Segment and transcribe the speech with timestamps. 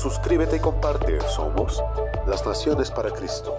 [0.00, 1.18] Suscríbete y comparte.
[1.34, 1.82] Somos
[2.28, 3.58] las Naciones para Cristo.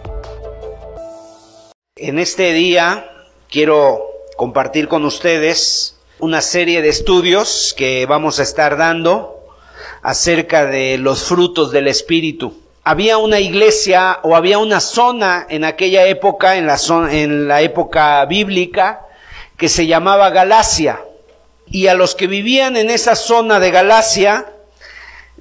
[1.98, 3.12] En este día
[3.49, 4.05] quiero
[4.38, 9.49] compartir con ustedes una serie de estudios que vamos a estar dando
[10.02, 12.57] acerca de los frutos del Espíritu.
[12.85, 17.62] Había una iglesia o había una zona en aquella época, en la, zona, en la
[17.62, 19.05] época bíblica,
[19.57, 21.01] que se llamaba Galacia.
[21.65, 24.53] Y a los que vivían en esa zona de Galacia,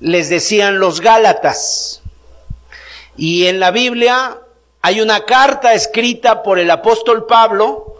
[0.00, 2.02] les decían los Gálatas.
[3.16, 4.38] Y en la Biblia
[4.80, 7.96] hay una carta escrita por el apóstol Pablo,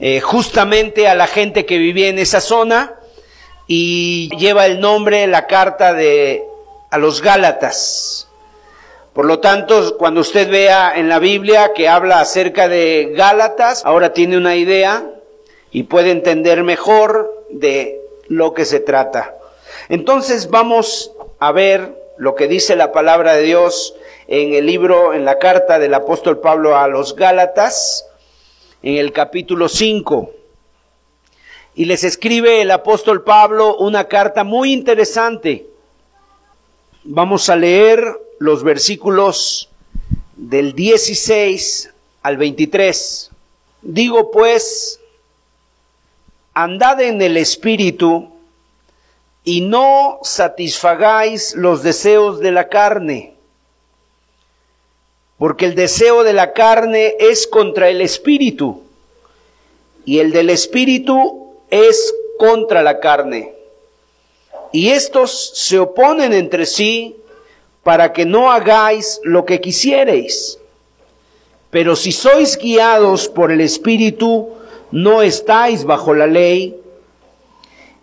[0.00, 2.94] eh, justamente a la gente que vivía en esa zona,
[3.66, 6.44] y lleva el nombre, la carta de
[6.90, 8.28] a los Gálatas.
[9.12, 14.12] Por lo tanto, cuando usted vea en la Biblia que habla acerca de Gálatas, ahora
[14.12, 15.04] tiene una idea
[15.70, 19.34] y puede entender mejor de lo que se trata.
[19.88, 21.12] Entonces vamos
[21.46, 23.94] a ver lo que dice la palabra de Dios
[24.28, 28.06] en el libro, en la carta del apóstol Pablo a los Gálatas,
[28.82, 30.32] en el capítulo 5.
[31.74, 35.66] Y les escribe el apóstol Pablo una carta muy interesante.
[37.02, 38.02] Vamos a leer
[38.38, 39.68] los versículos
[40.36, 43.30] del 16 al 23.
[43.82, 44.98] Digo pues,
[46.54, 48.33] andad en el Espíritu
[49.44, 53.34] y no satisfagáis los deseos de la carne,
[55.38, 58.82] porque el deseo de la carne es contra el espíritu,
[60.06, 63.52] y el del espíritu es contra la carne.
[64.72, 67.16] Y estos se oponen entre sí
[67.82, 70.58] para que no hagáis lo que quisiereis.
[71.70, 74.48] Pero si sois guiados por el espíritu,
[74.90, 76.76] no estáis bajo la ley,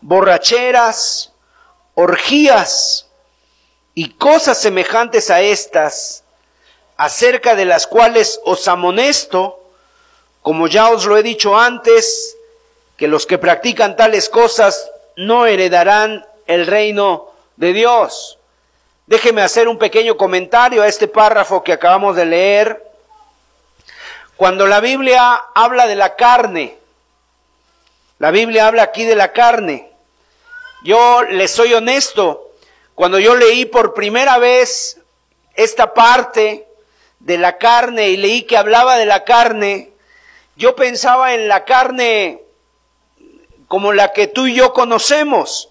[0.00, 1.32] borracheras,
[1.94, 3.06] orgías
[3.94, 6.24] y cosas semejantes a estas,
[6.96, 9.60] acerca de las cuales os amonesto,
[10.42, 12.36] como ya os lo he dicho antes,
[12.96, 18.38] que los que practican tales cosas no heredarán el reino de Dios.
[19.06, 22.84] Déjeme hacer un pequeño comentario a este párrafo que acabamos de leer.
[24.36, 26.78] Cuando la Biblia habla de la carne,
[28.18, 29.87] la Biblia habla aquí de la carne.
[30.82, 32.52] Yo les soy honesto,
[32.94, 35.00] cuando yo leí por primera vez
[35.54, 36.68] esta parte
[37.18, 39.90] de la carne y leí que hablaba de la carne,
[40.56, 42.42] yo pensaba en la carne
[43.66, 45.68] como la que tú y yo conocemos.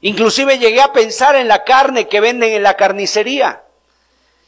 [0.00, 3.62] Inclusive llegué a pensar en la carne que venden en la carnicería.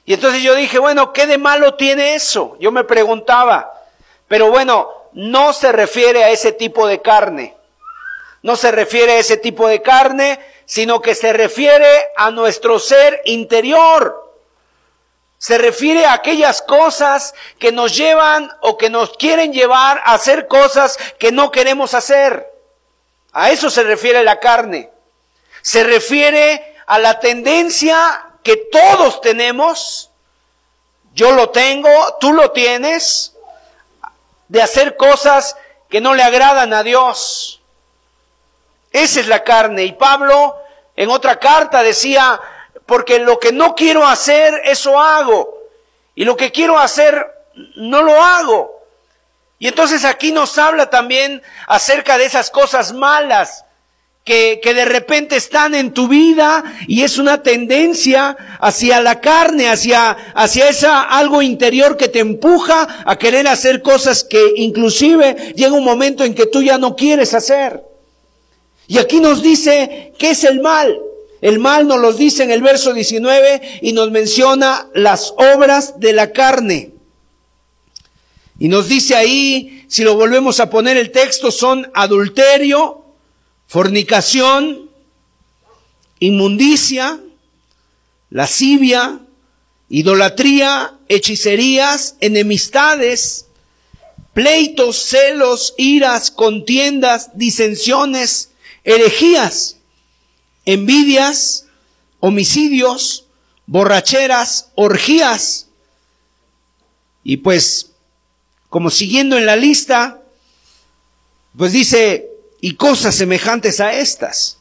[0.06, 2.56] Y entonces yo dije, bueno, ¿qué de malo tiene eso?
[2.58, 3.72] Yo me preguntaba.
[4.28, 7.54] Pero bueno, no se refiere a ese tipo de carne.
[8.42, 13.20] No se refiere a ese tipo de carne, sino que se refiere a nuestro ser
[13.24, 14.34] interior.
[15.36, 20.48] Se refiere a aquellas cosas que nos llevan o que nos quieren llevar a hacer
[20.48, 22.50] cosas que no queremos hacer.
[23.32, 24.90] A eso se refiere la carne.
[25.62, 30.10] Se refiere a la tendencia que todos tenemos.
[31.14, 33.34] Yo lo tengo, tú lo tienes
[34.48, 35.56] de hacer cosas
[35.88, 37.59] que no le agradan a Dios.
[38.92, 39.84] Esa es la carne.
[39.84, 40.56] Y Pablo
[40.96, 42.40] en otra carta decía,
[42.86, 45.58] porque lo que no quiero hacer, eso hago.
[46.14, 47.24] Y lo que quiero hacer,
[47.76, 48.80] no lo hago.
[49.58, 53.64] Y entonces aquí nos habla también acerca de esas cosas malas
[54.24, 59.68] que, que, de repente están en tu vida y es una tendencia hacia la carne,
[59.68, 65.72] hacia, hacia esa algo interior que te empuja a querer hacer cosas que inclusive llega
[65.72, 67.89] un momento en que tú ya no quieres hacer.
[68.90, 71.00] Y aquí nos dice qué es el mal.
[71.40, 76.12] El mal nos los dice en el verso 19 y nos menciona las obras de
[76.12, 76.90] la carne.
[78.58, 83.04] Y nos dice ahí, si lo volvemos a poner el texto, son adulterio,
[83.68, 84.90] fornicación,
[86.18, 87.20] inmundicia,
[88.28, 89.20] lascivia,
[89.88, 93.46] idolatría, hechicerías, enemistades,
[94.34, 98.49] pleitos, celos, iras, contiendas, disensiones,
[98.84, 99.76] herejías,
[100.64, 101.66] envidias,
[102.20, 103.26] homicidios,
[103.66, 105.68] borracheras, orgías.
[107.22, 107.92] Y pues,
[108.68, 110.22] como siguiendo en la lista,
[111.56, 112.28] pues dice,
[112.60, 114.58] y cosas semejantes a estas.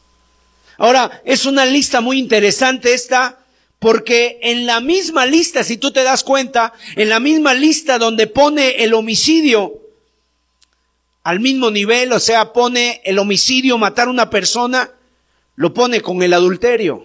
[0.78, 3.38] Ahora, es una lista muy interesante esta,
[3.78, 8.26] porque en la misma lista, si tú te das cuenta, en la misma lista donde
[8.26, 9.80] pone el homicidio
[11.22, 14.92] al mismo nivel, o sea, pone el homicidio, matar a una persona,
[15.56, 17.04] lo pone con el adulterio.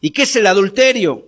[0.00, 1.26] ¿Y qué es el adulterio?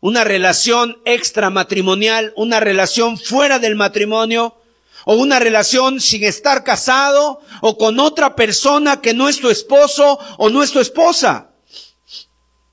[0.00, 4.56] Una relación extramatrimonial, una relación fuera del matrimonio,
[5.04, 10.18] o una relación sin estar casado, o con otra persona que no es tu esposo
[10.38, 11.50] o no es tu esposa.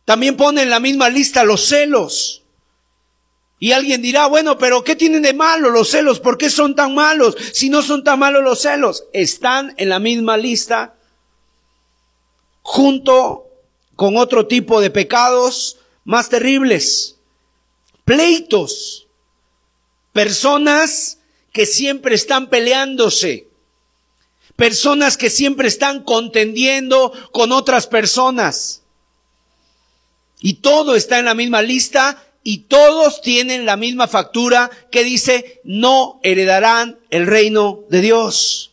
[0.05, 2.43] También pone en la misma lista los celos.
[3.59, 6.19] Y alguien dirá, bueno, pero ¿qué tienen de malo los celos?
[6.19, 7.35] ¿Por qué son tan malos?
[7.53, 10.95] Si no son tan malos los celos, están en la misma lista
[12.61, 13.47] junto
[13.95, 17.15] con otro tipo de pecados más terribles.
[18.05, 19.07] Pleitos.
[20.13, 21.17] Personas
[21.51, 23.47] que siempre están peleándose.
[24.55, 28.83] Personas que siempre están contendiendo con otras personas.
[30.39, 35.59] Y todo está en la misma lista y todos tienen la misma factura que dice,
[35.65, 38.71] no heredarán el reino de Dios.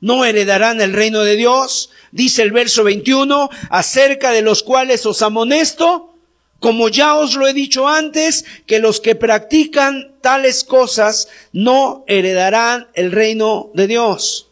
[0.00, 5.22] No heredarán el reino de Dios, dice el verso 21, acerca de los cuales os
[5.22, 6.12] amonesto,
[6.58, 12.88] como ya os lo he dicho antes, que los que practican tales cosas no heredarán
[12.94, 14.48] el reino de Dios.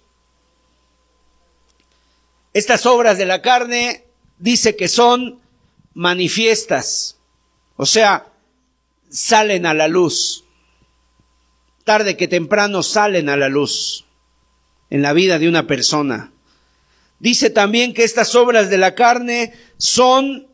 [2.52, 4.05] Estas obras de la carne
[4.38, 5.40] dice que son
[5.94, 7.17] manifiestas,
[7.82, 8.26] o sea,
[9.11, 10.44] salen a la luz.
[11.82, 14.05] Tarde que temprano salen a la luz
[14.88, 16.32] en la vida de una persona.
[17.19, 20.46] Dice también que estas obras de la carne son,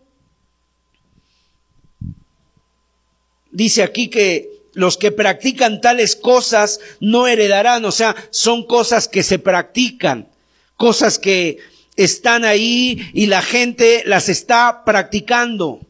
[3.50, 9.22] dice aquí que los que practican tales cosas no heredarán, o sea, son cosas que
[9.22, 10.30] se practican,
[10.76, 11.58] cosas que
[11.96, 15.82] están ahí y la gente las está practicando.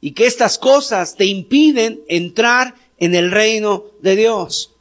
[0.00, 4.72] Y que estas cosas te impiden entrar en el reino de Dios.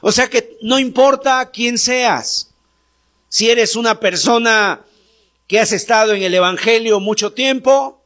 [0.00, 2.50] O sea que no importa quién seas,
[3.28, 4.84] si eres una persona
[5.46, 8.02] que has estado en el Evangelio mucho tiempo,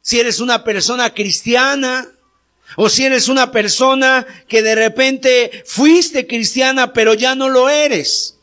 [0.00, 2.08] si eres una persona cristiana,
[2.76, 8.36] o si eres una persona que de repente fuiste cristiana pero ya no lo eres.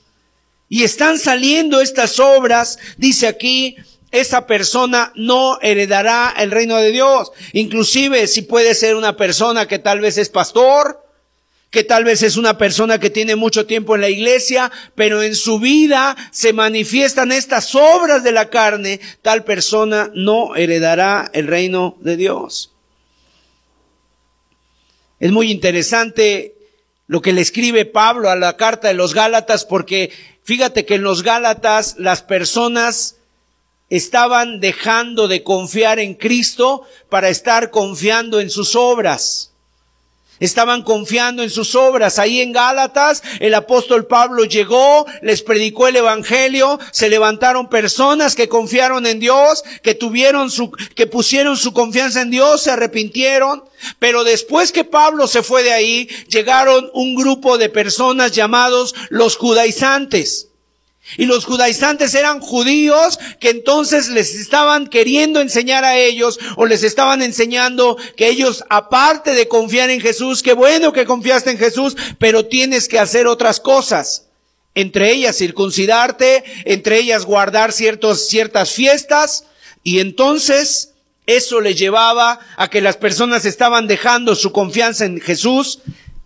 [0.68, 3.77] Y están saliendo estas obras, dice aquí,
[4.20, 7.32] esa persona no heredará el reino de Dios.
[7.54, 11.04] Inclusive si puede ser una persona que tal vez es pastor,
[11.70, 15.36] que tal vez es una persona que tiene mucho tiempo en la iglesia, pero en
[15.36, 21.98] su vida se manifiestan estas obras de la carne, tal persona no heredará el reino
[22.00, 22.72] de Dios.
[25.20, 26.56] Es muy interesante
[27.08, 30.12] lo que le escribe Pablo a la carta de los Gálatas porque
[30.46, 33.16] Fíjate que en los Gálatas las personas
[33.89, 39.51] estaban dejando de confiar en Cristo para estar confiando en sus obras.
[40.39, 42.20] Estaban confiando en sus obras.
[42.20, 48.50] Ahí en Gálatas, el apóstol Pablo llegó, les predicó el evangelio, se levantaron personas que
[48.50, 53.63] confiaron en Dios, que tuvieron su, que pusieron su confianza en Dios, se arrepintieron.
[53.98, 59.38] Pero después que Pablo se fue de ahí, llegaron un grupo de personas llamados los
[59.38, 60.50] judaizantes.
[61.18, 66.84] Y los judaizantes eran judíos que entonces les estaban queriendo enseñar a ellos o les
[66.84, 71.96] estaban enseñando que ellos, aparte de confiar en Jesús, qué bueno que confiaste en Jesús,
[72.18, 74.26] pero tienes que hacer otras cosas.
[74.74, 79.46] Entre ellas circuncidarte, entre ellas guardar ciertos, ciertas fiestas.
[79.84, 80.94] Y entonces
[81.28, 85.80] eso les llevaba a que las personas estaban dejando su confianza en Jesús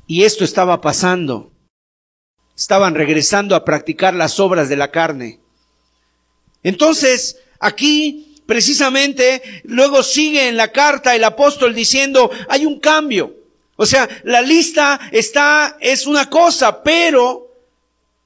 [0.07, 1.51] y esto estaba pasando
[2.59, 5.39] estaban regresando a practicar las obras de la carne.
[6.61, 13.33] Entonces, aquí precisamente luego sigue en la carta el apóstol diciendo, hay un cambio.
[13.77, 17.45] O sea, la lista está, es una cosa, pero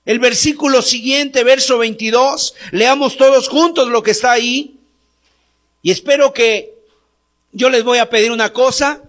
[0.05, 4.75] El versículo siguiente, verso 22, leamos todos juntos lo que está ahí.
[5.81, 6.73] Y espero que
[7.53, 9.01] yo les voy a pedir una cosa,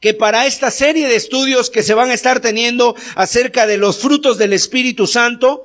[0.00, 3.98] que para esta serie de estudios que se van a estar teniendo acerca de los
[3.98, 5.64] frutos del Espíritu Santo,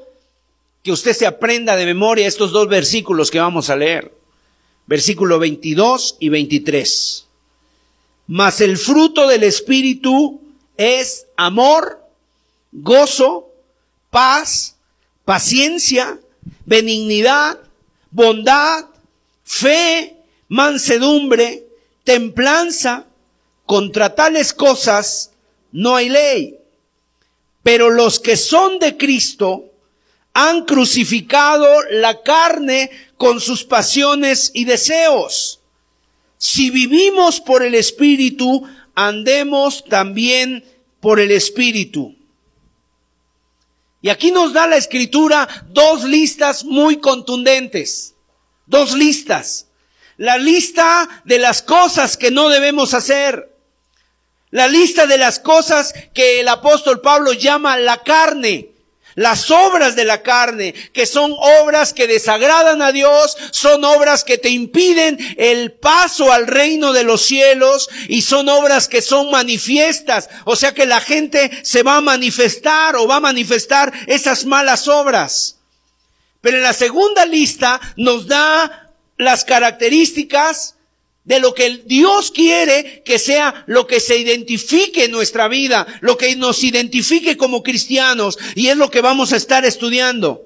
[0.81, 4.11] que usted se aprenda de memoria estos dos versículos que vamos a leer.
[4.85, 7.27] Versículo 22 y 23.
[8.27, 10.41] Mas el fruto del Espíritu
[10.75, 12.01] es amor,
[12.71, 13.49] gozo,
[14.09, 14.75] paz,
[15.23, 16.19] paciencia,
[16.65, 17.59] benignidad,
[18.11, 18.85] bondad,
[19.43, 21.65] fe, mansedumbre,
[22.03, 23.05] templanza.
[23.65, 25.32] Contra tales cosas
[25.72, 26.58] no hay ley.
[27.63, 29.72] Pero los que son de Cristo
[30.34, 35.62] han crucificado la carne con sus pasiones y deseos.
[36.38, 40.65] Si vivimos por el Espíritu, andemos también
[41.00, 42.15] por el Espíritu.
[44.01, 48.15] Y aquí nos da la escritura dos listas muy contundentes.
[48.65, 49.67] Dos listas.
[50.17, 53.52] La lista de las cosas que no debemos hacer.
[54.53, 58.69] La lista de las cosas que el apóstol Pablo llama la carne.
[59.15, 64.38] Las obras de la carne, que son obras que desagradan a Dios, son obras que
[64.38, 70.29] te impiden el paso al reino de los cielos y son obras que son manifiestas.
[70.45, 74.88] O sea que la gente se va a manifestar o va a manifestar esas malas
[74.88, 75.57] obras.
[76.41, 80.75] Pero en la segunda lista nos da las características
[81.25, 86.18] de lo que Dios quiere que sea lo que se identifique en nuestra vida, lo
[86.18, 90.44] que nos identifique como cristianos, y es lo que vamos a estar estudiando.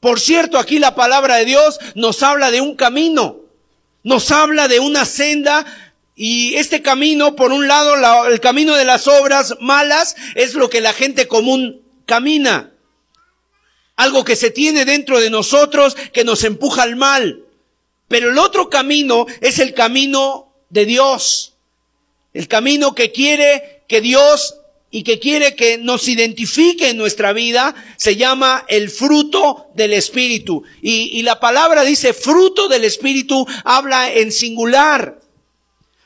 [0.00, 3.40] Por cierto, aquí la palabra de Dios nos habla de un camino,
[4.04, 5.66] nos habla de una senda,
[6.14, 10.80] y este camino, por un lado, el camino de las obras malas, es lo que
[10.80, 12.72] la gente común camina.
[13.96, 17.45] Algo que se tiene dentro de nosotros que nos empuja al mal.
[18.08, 21.54] Pero el otro camino es el camino de Dios.
[22.32, 24.56] El camino que quiere que Dios
[24.90, 30.62] y que quiere que nos identifique en nuestra vida se llama el fruto del Espíritu.
[30.80, 35.20] Y, y, la palabra dice fruto del Espíritu, habla en singular.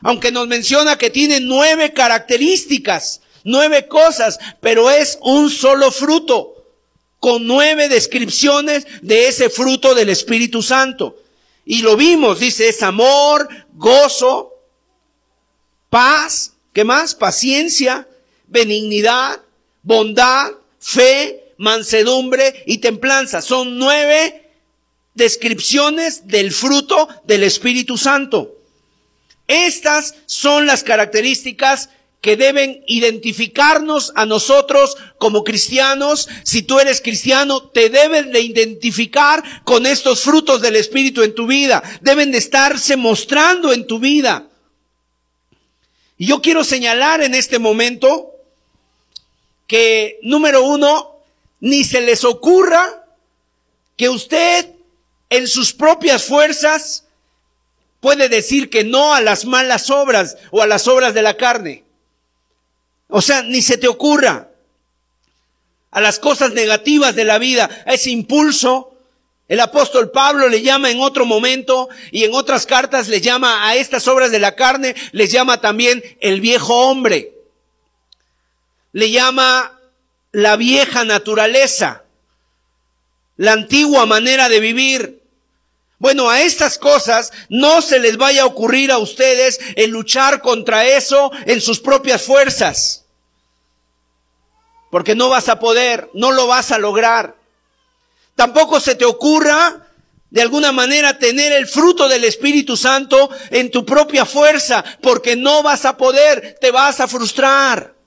[0.03, 6.57] Aunque nos menciona que tiene nueve características, nueve cosas, pero es un solo fruto,
[7.19, 11.20] con nueve descripciones de ese fruto del Espíritu Santo.
[11.71, 14.53] Y lo vimos, dice, es amor, gozo,
[15.89, 17.15] paz, ¿qué más?
[17.15, 18.09] Paciencia,
[18.49, 19.41] benignidad,
[19.85, 20.51] bondad,
[20.81, 23.41] fe, mansedumbre y templanza.
[23.41, 24.51] Son nueve
[25.15, 28.57] descripciones del fruto del Espíritu Santo.
[29.47, 36.29] Estas son las características que deben identificarnos a nosotros como cristianos.
[36.43, 41.47] Si tú eres cristiano, te debes de identificar con estos frutos del Espíritu en tu
[41.47, 41.83] vida.
[42.03, 44.49] Deben de estarse mostrando en tu vida.
[46.19, 48.35] Y yo quiero señalar en este momento
[49.67, 51.17] que, número uno,
[51.61, 53.07] ni se les ocurra
[53.97, 54.69] que usted
[55.31, 57.05] en sus propias fuerzas
[58.01, 61.85] puede decir que no a las malas obras o a las obras de la carne.
[63.11, 64.49] O sea, ni se te ocurra
[65.91, 68.95] a las cosas negativas de la vida, a ese impulso.
[69.49, 73.75] El apóstol Pablo le llama en otro momento y en otras cartas le llama a
[73.75, 77.35] estas obras de la carne, les llama también el viejo hombre.
[78.93, 79.81] Le llama
[80.31, 82.05] la vieja naturaleza,
[83.37, 85.21] la antigua manera de vivir.
[85.99, 90.87] Bueno, a estas cosas no se les vaya a ocurrir a ustedes el luchar contra
[90.87, 93.00] eso en sus propias fuerzas.
[94.91, 97.37] Porque no vas a poder, no lo vas a lograr.
[98.35, 99.87] Tampoco se te ocurra
[100.31, 105.63] de alguna manera tener el fruto del Espíritu Santo en tu propia fuerza, porque no
[105.63, 108.00] vas a poder, te vas a frustrar.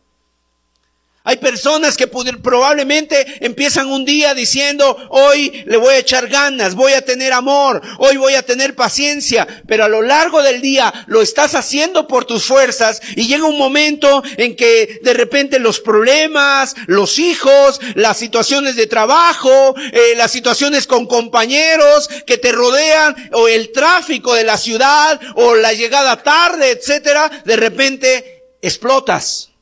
[1.26, 6.92] Hay personas que probablemente empiezan un día diciendo, hoy le voy a echar ganas, voy
[6.92, 11.22] a tener amor, hoy voy a tener paciencia, pero a lo largo del día lo
[11.22, 16.76] estás haciendo por tus fuerzas y llega un momento en que de repente los problemas,
[16.88, 23.48] los hijos, las situaciones de trabajo, eh, las situaciones con compañeros que te rodean o
[23.48, 29.53] el tráfico de la ciudad o la llegada tarde, etcétera, de repente explotas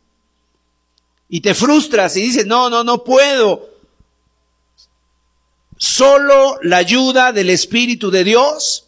[1.33, 3.69] y te frustras y dices, no, no, no puedo.
[5.77, 8.87] Solo la ayuda del Espíritu de Dios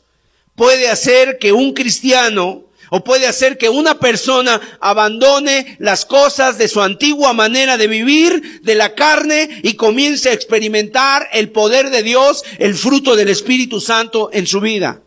[0.54, 6.68] puede hacer que un cristiano o puede hacer que una persona abandone las cosas de
[6.68, 12.04] su antigua manera de vivir, de la carne, y comience a experimentar el poder de
[12.04, 15.02] Dios, el fruto del Espíritu Santo en su vida.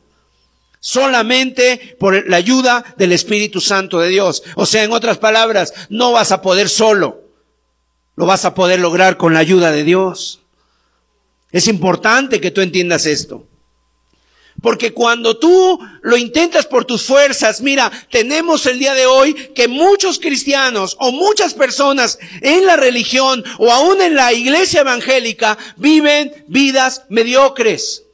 [0.81, 4.43] Solamente por la ayuda del Espíritu Santo de Dios.
[4.55, 7.26] O sea, en otras palabras, no vas a poder solo.
[8.17, 10.41] Lo vas a poder lograr con la ayuda de Dios.
[11.53, 13.47] Es importante que tú entiendas esto.
[14.63, 19.69] Porque cuando tú lo intentas por tus fuerzas, mira, tenemos el día de hoy que
[19.69, 26.33] muchos cristianos o muchas personas en la religión o aún en la iglesia evangélica viven
[26.49, 28.05] vidas mediocres.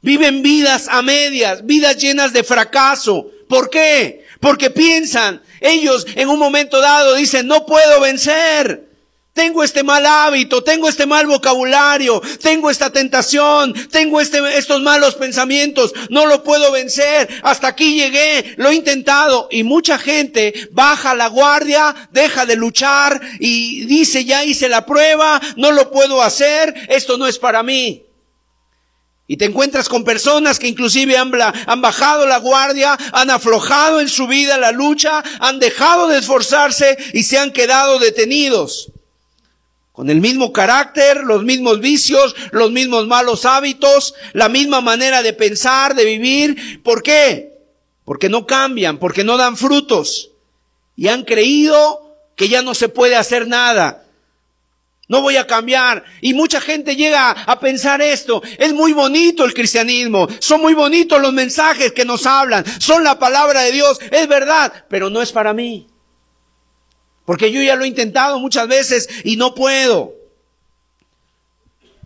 [0.00, 3.26] Viven vidas a medias, vidas llenas de fracaso.
[3.48, 4.24] ¿Por qué?
[4.40, 8.88] Porque piensan, ellos en un momento dado dicen, no puedo vencer.
[9.38, 15.14] Tengo este mal hábito, tengo este mal vocabulario, tengo esta tentación, tengo este, estos malos
[15.14, 21.14] pensamientos, no lo puedo vencer, hasta aquí llegué, lo he intentado y mucha gente baja
[21.14, 26.74] la guardia, deja de luchar y dice ya hice la prueba, no lo puedo hacer,
[26.88, 28.07] esto no es para mí.
[29.30, 31.30] Y te encuentras con personas que inclusive han,
[31.82, 37.22] bajado la guardia, han aflojado en su vida la lucha, han dejado de esforzarse y
[37.24, 38.90] se han quedado detenidos
[39.92, 45.32] con el mismo carácter, los mismos vicios, los mismos malos hábitos, la misma manera de
[45.34, 46.80] pensar, de vivir.
[46.82, 47.58] ¿Por qué?
[48.04, 50.30] Porque no cambian, porque no dan frutos.
[50.96, 54.04] Y han creído que ya no se puede hacer nada.
[55.08, 56.04] No voy a cambiar.
[56.20, 58.42] Y mucha gente llega a pensar esto.
[58.58, 60.28] Es muy bonito el cristianismo.
[60.38, 62.64] Son muy bonitos los mensajes que nos hablan.
[62.78, 63.98] Son la palabra de Dios.
[64.10, 65.86] Es verdad, pero no es para mí.
[67.24, 70.14] Porque yo ya lo he intentado muchas veces y no puedo.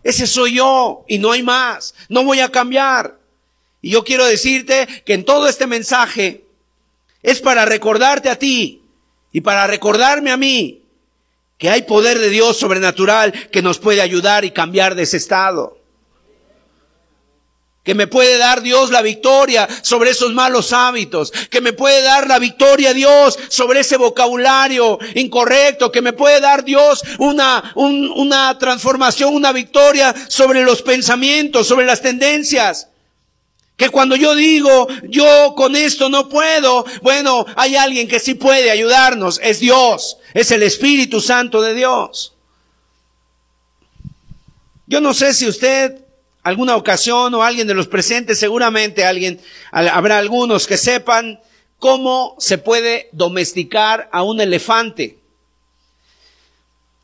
[0.01, 1.93] Ese soy yo y no hay más.
[2.07, 3.19] No voy a cambiar.
[3.81, 6.45] Y yo quiero decirte que en todo este mensaje
[7.21, 8.81] es para recordarte a ti
[9.33, 10.82] y para recordarme a mí
[11.57, 15.77] que hay poder de Dios sobrenatural que nos puede ayudar y cambiar de ese estado.
[17.83, 22.27] Que me puede dar Dios la victoria sobre esos malos hábitos, que me puede dar
[22.27, 29.35] la victoria Dios sobre ese vocabulario incorrecto, que me puede dar Dios una, una transformación,
[29.35, 32.87] una victoria sobre los pensamientos, sobre las tendencias.
[33.83, 38.71] Que cuando yo digo, yo con esto no puedo, bueno, hay alguien que sí puede
[38.71, 42.33] ayudarnos, es Dios, es el Espíritu Santo de Dios.
[44.87, 45.97] Yo no sé si usted
[46.43, 51.41] alguna ocasión o alguien de los presentes, seguramente alguien, habrá algunos que sepan
[51.77, 55.19] cómo se puede domesticar a un elefante.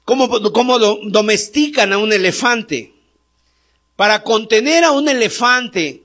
[0.05, 2.93] ¿Cómo, cómo domestican a un elefante?
[3.97, 6.03] Para contener a un elefante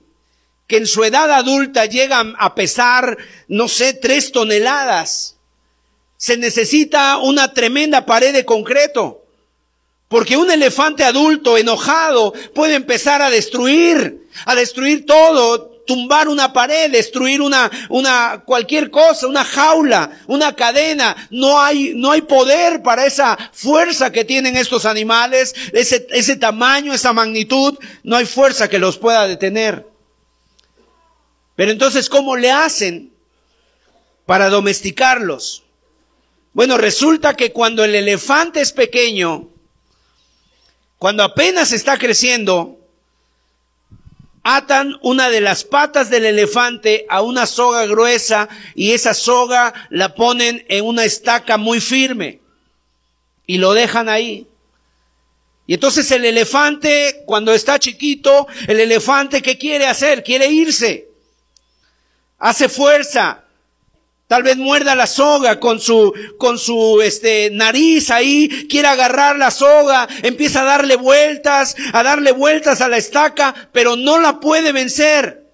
[0.66, 5.36] que en su edad adulta llega a pesar, no sé, tres toneladas,
[6.16, 9.20] se necesita una tremenda pared de concreto.
[10.08, 16.90] Porque un elefante adulto enojado puede empezar a destruir, a destruir todo, tumbar una pared,
[16.90, 21.16] destruir una, una, cualquier cosa, una jaula, una cadena.
[21.30, 26.94] No hay, no hay poder para esa fuerza que tienen estos animales, ese, ese tamaño,
[26.94, 27.78] esa magnitud.
[28.02, 29.93] No hay fuerza que los pueda detener.
[31.56, 33.12] Pero entonces, ¿cómo le hacen
[34.26, 35.62] para domesticarlos?
[36.52, 39.48] Bueno, resulta que cuando el elefante es pequeño,
[40.98, 42.78] cuando apenas está creciendo,
[44.44, 50.14] atan una de las patas del elefante a una soga gruesa y esa soga la
[50.14, 52.40] ponen en una estaca muy firme
[53.46, 54.46] y lo dejan ahí.
[55.66, 60.22] Y entonces el elefante, cuando está chiquito, el elefante, ¿qué quiere hacer?
[60.22, 61.08] Quiere irse.
[62.44, 63.40] Hace fuerza,
[64.26, 69.50] Tal vez muerda la soga con su, con su, este, nariz ahí, quiere agarrar la
[69.50, 74.72] soga, empieza a darle vueltas, a darle vueltas a la estaca, pero no la puede
[74.72, 75.50] vencer.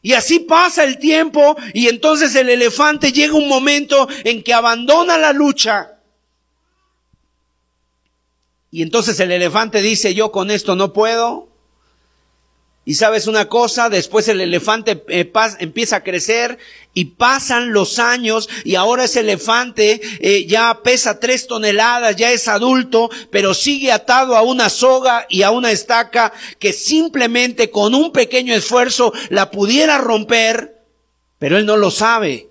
[0.00, 5.18] Y así pasa el tiempo y entonces el elefante llega un momento en que abandona
[5.18, 5.98] la lucha.
[8.70, 11.51] Y entonces el elefante dice, yo con esto no puedo,
[12.84, 16.58] y sabes una cosa, después el elefante eh, empieza a crecer
[16.92, 22.48] y pasan los años y ahora ese elefante eh, ya pesa tres toneladas, ya es
[22.48, 28.10] adulto, pero sigue atado a una soga y a una estaca que simplemente con un
[28.10, 30.82] pequeño esfuerzo la pudiera romper,
[31.38, 32.48] pero él no lo sabe.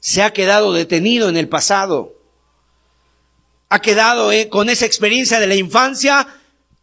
[0.00, 2.14] Se ha quedado detenido en el pasado.
[3.68, 6.39] Ha quedado eh, con esa experiencia de la infancia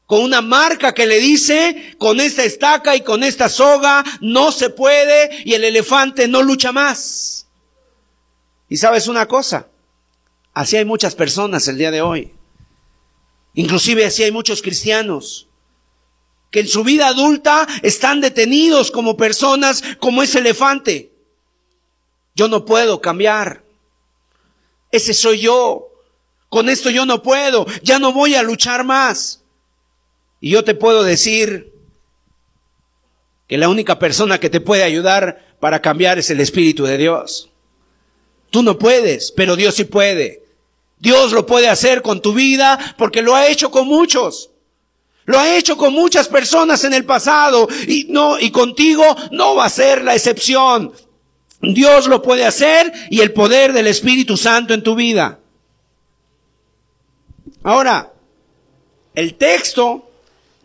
[0.07, 4.69] con una marca que le dice, con esta estaca y con esta soga no se
[4.69, 7.45] puede y el elefante no lucha más.
[8.69, 9.67] Y sabes una cosa,
[10.53, 12.33] así hay muchas personas el día de hoy.
[13.53, 15.47] Inclusive así hay muchos cristianos
[16.51, 21.11] que en su vida adulta están detenidos como personas como ese elefante.
[22.33, 23.63] Yo no puedo cambiar.
[24.89, 25.89] Ese soy yo.
[26.47, 27.65] Con esto yo no puedo.
[27.83, 29.43] Ya no voy a luchar más.
[30.39, 31.73] Y yo te puedo decir
[33.47, 37.49] que la única persona que te puede ayudar para cambiar es el Espíritu de Dios.
[38.49, 40.43] Tú no puedes, pero Dios sí puede.
[40.99, 44.51] Dios lo puede hacer con tu vida porque lo ha hecho con muchos.
[45.25, 49.65] Lo ha hecho con muchas personas en el pasado y no y contigo no va
[49.65, 50.93] a ser la excepción.
[51.61, 55.39] Dios lo puede hacer y el poder del Espíritu Santo en tu vida.
[57.63, 58.13] Ahora,
[59.15, 60.06] el texto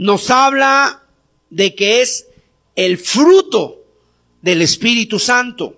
[0.03, 1.05] nos habla
[1.51, 2.27] de que es
[2.75, 3.85] el fruto
[4.41, 5.77] del Espíritu Santo.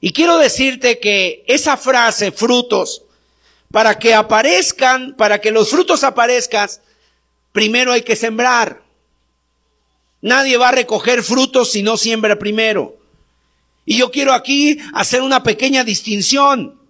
[0.00, 3.02] Y quiero decirte que esa frase, frutos,
[3.72, 6.68] para que aparezcan, para que los frutos aparezcan,
[7.50, 8.82] primero hay que sembrar.
[10.20, 12.96] Nadie va a recoger frutos si no siembra primero.
[13.84, 16.80] Y yo quiero aquí hacer una pequeña distinción.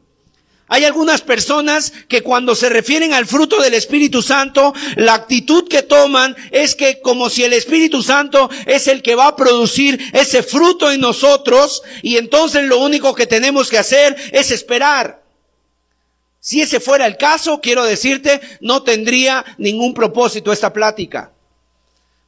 [0.73, 5.83] Hay algunas personas que cuando se refieren al fruto del Espíritu Santo, la actitud que
[5.83, 10.43] toman es que como si el Espíritu Santo es el que va a producir ese
[10.43, 15.23] fruto en nosotros y entonces lo único que tenemos que hacer es esperar.
[16.41, 21.32] Si ese fuera el caso, quiero decirte, no tendría ningún propósito esta plática.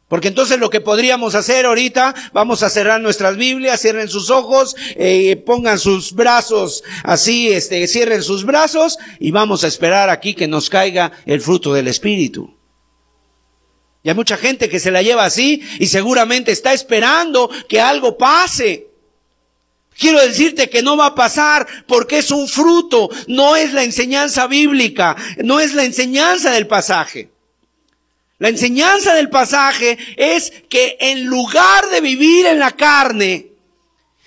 [0.08, 4.76] Porque entonces lo que podríamos hacer ahorita, vamos a cerrar nuestras Biblias, cierren sus ojos,
[4.96, 10.46] eh, pongan sus brazos así, este, cierren sus brazos y vamos a esperar aquí que
[10.46, 12.54] nos caiga el fruto del Espíritu.
[14.02, 18.18] Y hay mucha gente que se la lleva así y seguramente está esperando que algo
[18.18, 18.88] pase.
[19.98, 24.46] Quiero decirte que no va a pasar porque es un fruto, no es la enseñanza
[24.46, 27.33] bíblica, no es la enseñanza del pasaje.
[28.44, 33.52] La enseñanza del pasaje es que en lugar de vivir en la carne,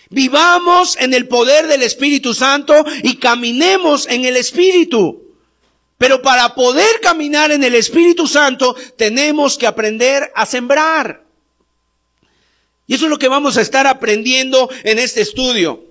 [0.10, 5.36] vivamos en el poder del Espíritu Santo y caminemos en el Espíritu.
[6.00, 11.24] Pero para poder caminar en el Espíritu Santo tenemos que aprender a sembrar.
[12.88, 15.86] Y eso es lo que vamos a estar aprendiendo en este estudio.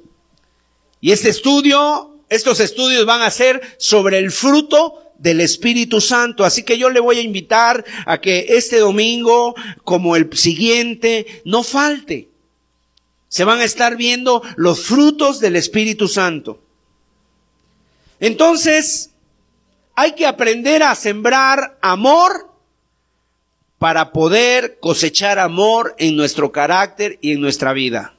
[1.00, 6.44] Y este estudio, estos estudios van a ser sobre el fruto del Espíritu Santo.
[6.44, 11.62] Así que yo le voy a invitar a que este domingo, como el siguiente, no
[11.62, 12.29] falte.
[13.29, 16.62] Se van a estar viendo los frutos del Espíritu Santo.
[18.20, 19.11] Entonces,
[19.94, 22.52] hay que aprender a sembrar amor
[23.79, 28.14] para poder cosechar amor en nuestro carácter y en nuestra vida.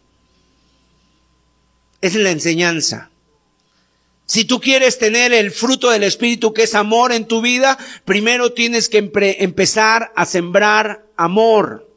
[2.02, 3.10] Es la enseñanza.
[4.28, 8.52] Si tú quieres tener el fruto del Espíritu, que es amor en tu vida, primero
[8.52, 8.98] tienes que
[9.40, 11.90] empezar a sembrar amor.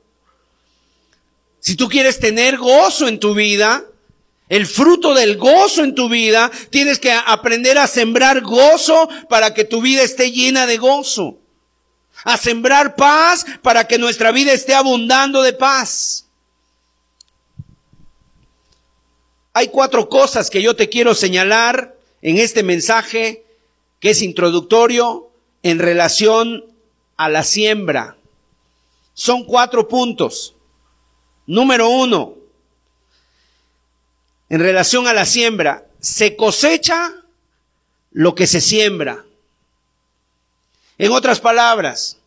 [1.59, 3.85] Si tú quieres tener gozo en tu vida,
[4.49, 9.65] el fruto del gozo en tu vida, tienes que aprender a sembrar gozo para que
[9.65, 11.37] tu vida esté llena de gozo.
[12.23, 16.27] A sembrar paz para que nuestra vida esté abundando de paz.
[19.53, 23.45] Hay cuatro cosas que yo te quiero señalar en este mensaje
[23.99, 25.31] que es introductorio
[25.63, 26.65] en relación
[27.17, 28.17] a la siembra.
[29.15, 30.55] Son cuatro puntos.
[31.47, 32.37] Número uno,
[34.49, 37.13] en relación a la siembra, se cosecha
[38.13, 39.25] lo que se siembra.
[40.99, 42.19] En otras palabras,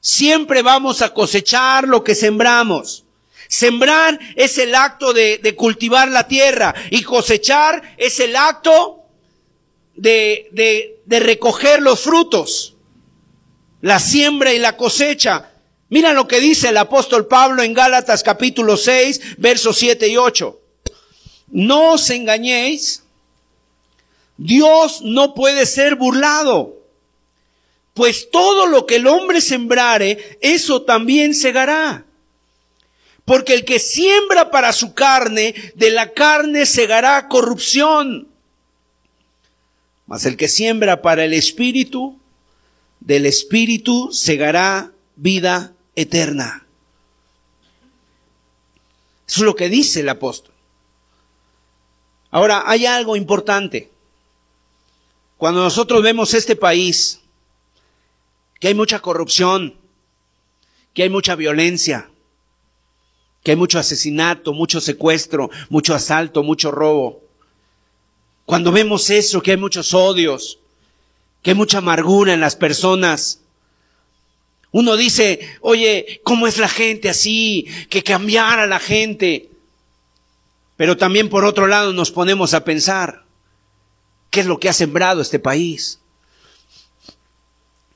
[0.00, 3.04] siempre vamos a cosechar lo que sembramos.
[3.48, 9.03] Sembrar es el acto de, cultivar la tierra y cosechar es el acto
[9.96, 12.74] de, de, recoger los frutos,
[13.80, 15.50] la siembra y la cosecha.
[15.88, 20.60] Mira lo que dice el apóstol Pablo en Gálatas capítulo 6, versos 7 y 8.
[21.48, 23.04] No os engañéis,
[24.36, 26.82] Dios no puede ser burlado,
[27.92, 32.04] pues todo lo que el hombre sembrare, eso también segará.
[33.24, 38.33] Porque el que siembra para su carne, de la carne segará corrupción.
[40.06, 42.18] Mas el que siembra para el Espíritu,
[43.00, 46.66] del Espíritu segará vida eterna.
[49.26, 50.54] Eso es lo que dice el apóstol.
[52.30, 53.90] Ahora, hay algo importante.
[55.36, 57.20] Cuando nosotros vemos este país,
[58.60, 59.74] que hay mucha corrupción,
[60.92, 62.10] que hay mucha violencia,
[63.42, 67.23] que hay mucho asesinato, mucho secuestro, mucho asalto, mucho robo.
[68.46, 70.58] Cuando vemos eso, que hay muchos odios,
[71.42, 73.40] que hay mucha amargura en las personas,
[74.70, 77.66] uno dice, oye, ¿cómo es la gente así?
[77.88, 79.48] Que cambiara la gente.
[80.76, 83.24] Pero también por otro lado nos ponemos a pensar,
[84.30, 86.00] ¿qué es lo que ha sembrado este país?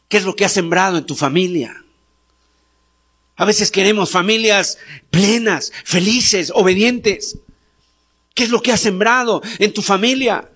[0.08, 1.84] ¿Qué es lo que ha sembrado en tu familia?
[3.36, 4.78] A veces queremos familias
[5.10, 7.38] plenas, felices, obedientes.
[8.38, 10.48] ¿Qué es lo que ha sembrado en tu familia?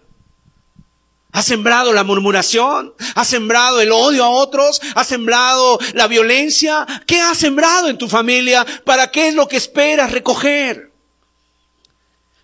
[1.33, 2.95] ¿Ha sembrado la murmuración?
[3.17, 4.81] ¿Ha sembrado el odio a otros?
[4.95, 6.87] ¿Ha sembrado la violencia?
[7.09, 8.65] ¿Qué ha sembrado en tu familia?
[8.85, 10.93] ¿Para qué es lo que esperas recoger?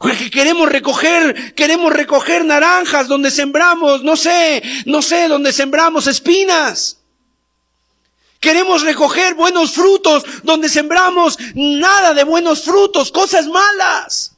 [0.00, 6.98] Que queremos recoger, queremos recoger naranjas donde sembramos, no sé, no sé, donde sembramos espinas.
[8.40, 14.34] Queremos recoger buenos frutos donde sembramos nada de buenos frutos, cosas malas.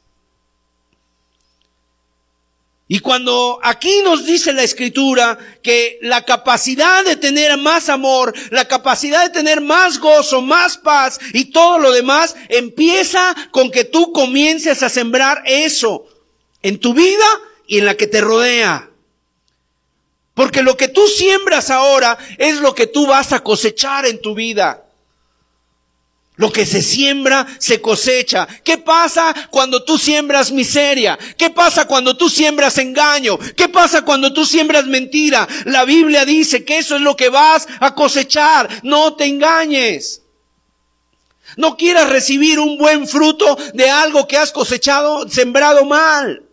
[2.93, 8.67] Y cuando aquí nos dice la escritura que la capacidad de tener más amor, la
[8.67, 14.11] capacidad de tener más gozo, más paz y todo lo demás, empieza con que tú
[14.11, 16.05] comiences a sembrar eso
[16.63, 17.23] en tu vida
[17.65, 18.89] y en la que te rodea.
[20.33, 24.35] Porque lo que tú siembras ahora es lo que tú vas a cosechar en tu
[24.35, 24.83] vida.
[26.35, 28.47] Lo que se siembra, se cosecha.
[28.63, 31.19] ¿Qué pasa cuando tú siembras miseria?
[31.37, 33.37] ¿Qué pasa cuando tú siembras engaño?
[33.55, 35.47] ¿Qué pasa cuando tú siembras mentira?
[35.65, 38.69] La Biblia dice que eso es lo que vas a cosechar.
[38.83, 40.21] No te engañes.
[41.57, 46.43] No quieras recibir un buen fruto de algo que has cosechado, sembrado mal.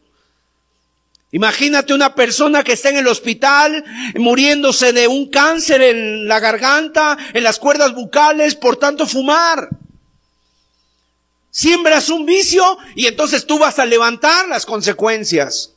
[1.31, 3.85] Imagínate una persona que está en el hospital
[4.17, 9.69] muriéndose de un cáncer en la garganta, en las cuerdas bucales, por tanto fumar.
[11.51, 15.75] Siembras un vicio y entonces tú vas a levantar las consecuencias.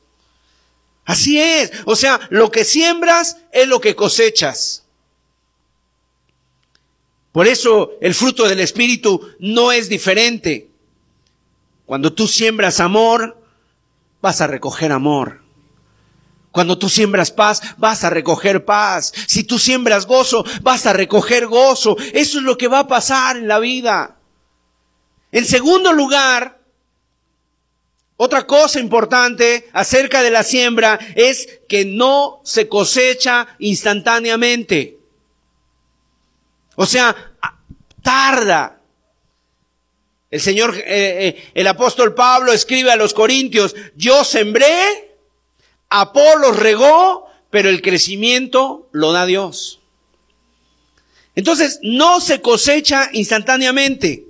[1.05, 1.71] Así es.
[1.85, 4.85] O sea, lo que siembras es lo que cosechas.
[7.33, 10.69] Por eso el fruto del Espíritu no es diferente.
[11.85, 13.37] Cuando tú siembras amor,
[14.21, 15.40] vas a recoger amor.
[16.51, 19.13] Cuando tú siembras paz, vas a recoger paz.
[19.27, 21.95] Si tú siembras gozo, vas a recoger gozo.
[22.13, 24.17] Eso es lo que va a pasar en la vida.
[25.31, 26.59] En segundo lugar,
[28.17, 34.99] otra cosa importante acerca de la siembra es que no se cosecha instantáneamente.
[36.75, 37.15] O sea,
[38.03, 38.79] tarda.
[40.29, 45.10] El Señor, eh, eh, el apóstol Pablo escribe a los Corintios, yo sembré,
[45.91, 49.81] Apolo regó, pero el crecimiento lo da Dios.
[51.35, 54.25] Entonces, no se cosecha instantáneamente,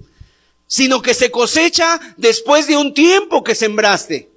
[0.66, 4.30] sino que se cosecha después de un tiempo que sembraste.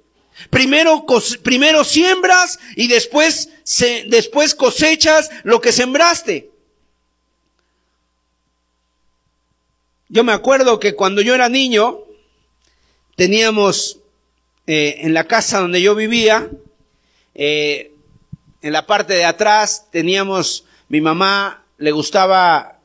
[0.51, 1.05] Primero,
[1.41, 6.51] primero siembras y después, se, después cosechas lo que sembraste.
[10.09, 12.01] Yo me acuerdo que cuando yo era niño,
[13.15, 13.97] teníamos
[14.67, 16.49] eh, en la casa donde yo vivía,
[17.35, 17.91] eh,
[18.61, 22.79] en la parte de atrás teníamos, mi mamá le gustaba,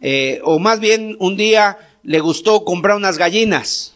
[0.00, 3.94] eh, o más bien un día le gustó comprar unas gallinas.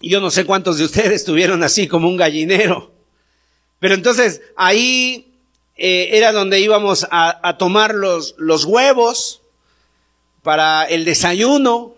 [0.00, 2.92] Yo no sé cuántos de ustedes tuvieron así como un gallinero.
[3.80, 5.32] Pero entonces ahí
[5.76, 9.40] eh, era donde íbamos a, tomar los, los huevos
[10.42, 11.94] para el desayuno.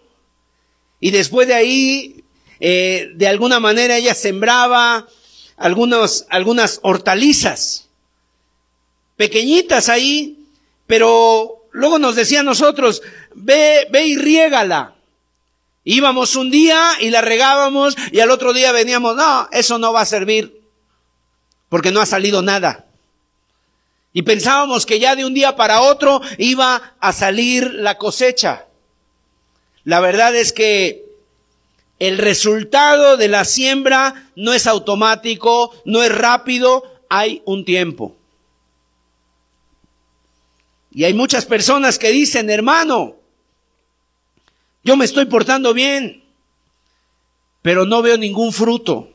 [1.00, 2.24] Y después de ahí,
[2.60, 5.06] de alguna manera ella sembraba
[5.58, 7.88] algunos, algunas hortalizas,
[9.16, 10.38] pequeñitas ahí,
[10.86, 13.02] pero luego nos decía nosotros,
[13.34, 14.94] ve, ve y riégala.
[15.84, 20.02] Íbamos un día y la regábamos y al otro día veníamos, no, eso no va
[20.02, 20.60] a servir,
[21.68, 22.86] porque no ha salido nada.
[24.12, 28.66] Y pensábamos que ya de un día para otro iba a salir la cosecha.
[29.84, 31.07] La verdad es que
[31.98, 38.16] el resultado de la siembra no es automático, no es rápido, hay un tiempo.
[40.92, 43.16] Y hay muchas personas que dicen, hermano,
[44.84, 46.24] yo me estoy portando bien,
[47.62, 49.10] pero no veo ningún fruto.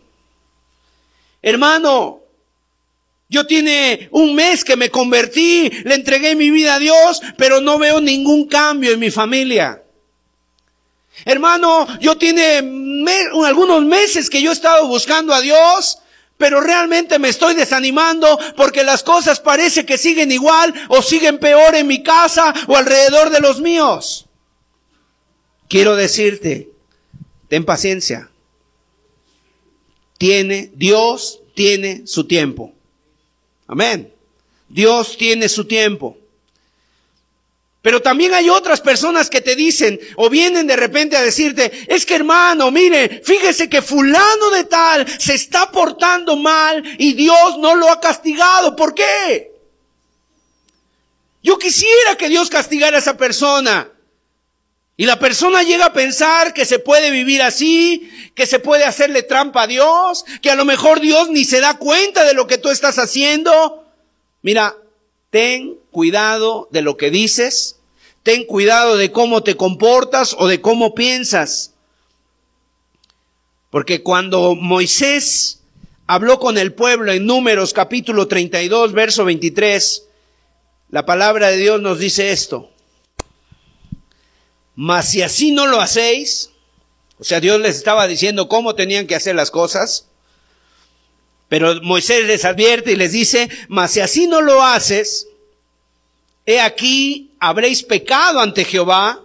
[1.41, 2.21] Hermano,
[3.29, 7.79] yo tiene un mes que me convertí, le entregué mi vida a Dios, pero no
[7.79, 9.82] veo ningún cambio en mi familia.
[11.25, 12.57] Hermano, yo tiene
[13.45, 15.99] algunos meses que yo he estado buscando a Dios,
[16.37, 21.75] pero realmente me estoy desanimando porque las cosas parece que siguen igual o siguen peor
[21.75, 24.25] en mi casa o alrededor de los míos.
[25.69, 26.69] Quiero decirte,
[27.47, 28.29] ten paciencia.
[30.17, 32.73] Tiene, Dios tiene su tiempo.
[33.67, 34.13] Amén.
[34.69, 36.17] Dios tiene su tiempo.
[37.83, 42.05] Pero también hay otras personas que te dicen o vienen de repente a decirte, es
[42.05, 47.75] que hermano, mire, fíjese que fulano de tal se está portando mal y Dios no
[47.75, 48.73] lo ha castigado.
[48.73, 49.51] ¿Por qué?
[51.43, 53.91] Yo quisiera que Dios castigara a esa persona.
[54.95, 59.23] Y la persona llega a pensar que se puede vivir así, que se puede hacerle
[59.23, 62.57] trampa a Dios, que a lo mejor Dios ni se da cuenta de lo que
[62.57, 63.85] tú estás haciendo.
[64.41, 64.73] Mira,
[65.29, 67.79] ten cuidado de lo que dices,
[68.23, 71.73] ten cuidado de cómo te comportas o de cómo piensas.
[73.69, 75.61] Porque cuando Moisés
[76.05, 80.03] habló con el pueblo en Números capítulo 32, verso 23,
[80.89, 82.69] la palabra de Dios nos dice esto.
[84.75, 86.49] Mas si así no lo hacéis,
[87.19, 90.07] o sea, Dios les estaba diciendo cómo tenían que hacer las cosas,
[91.49, 95.27] pero Moisés les advierte y les dice, mas si así no lo haces,
[96.45, 99.19] he aquí habréis pecado ante Jehová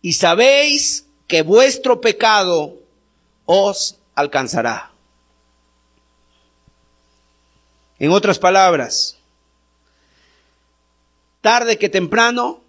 [0.00, 2.74] y sabéis que vuestro pecado
[3.44, 4.90] os alcanzará.
[7.98, 9.16] En otras palabras,
[11.40, 12.62] tarde que temprano,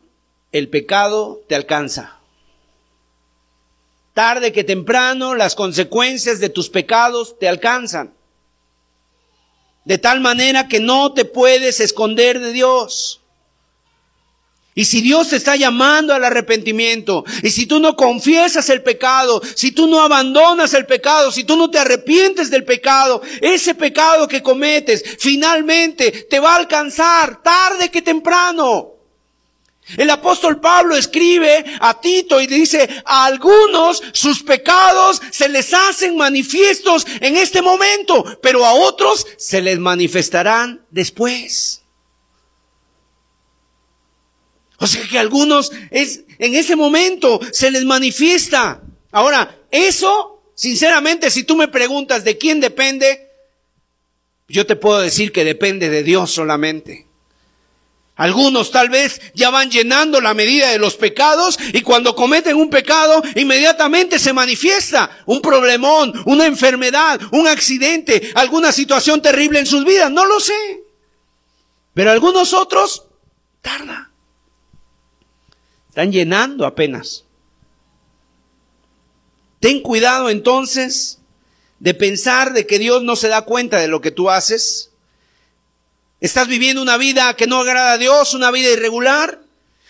[0.52, 2.18] el pecado te alcanza.
[4.14, 8.14] Tarde que temprano las consecuencias de tus pecados te alcanzan.
[9.86, 13.22] De tal manera que no te puedes esconder de Dios.
[14.76, 19.42] Y si Dios te está llamando al arrepentimiento, y si tú no confiesas el pecado,
[19.56, 24.28] si tú no abandonas el pecado, si tú no te arrepientes del pecado, ese pecado
[24.28, 28.99] que cometes finalmente te va a alcanzar tarde que temprano.
[29.98, 36.16] El apóstol Pablo escribe a Tito y dice, a algunos sus pecados se les hacen
[36.16, 41.84] manifiestos en este momento, pero a otros se les manifestarán después.
[44.78, 48.82] O sea que a algunos es, en ese momento se les manifiesta.
[49.12, 53.30] Ahora, eso, sinceramente, si tú me preguntas de quién depende,
[54.48, 57.09] yo te puedo decir que depende de Dios solamente.
[58.20, 62.70] Algunos tal vez ya van llenando la medida de los pecados y cuando cometen un
[62.70, 69.86] pecado inmediatamente se manifiesta un problemón, una enfermedad, un accidente, alguna situación terrible en sus
[69.86, 70.12] vidas.
[70.12, 70.84] No lo sé.
[71.94, 73.06] Pero algunos otros
[73.62, 74.12] tarda.
[75.88, 77.24] Están llenando apenas.
[79.62, 81.20] Ten cuidado entonces
[81.80, 84.89] de pensar de que Dios no se da cuenta de lo que tú haces
[86.22, 89.40] ¿Estás viviendo una vida que no agrada a Dios, una vida irregular?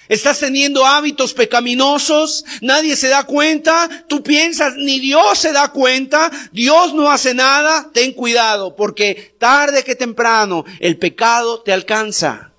[0.10, 2.46] ¿Estás teniendo hábitos pecaminosos?
[2.62, 4.06] Nadie se da cuenta.
[4.08, 6.32] Tú piensas, ni Dios se da cuenta.
[6.52, 7.90] Dios no hace nada.
[7.94, 12.52] Ten cuidado, porque tarde que temprano el pecado te alcanza.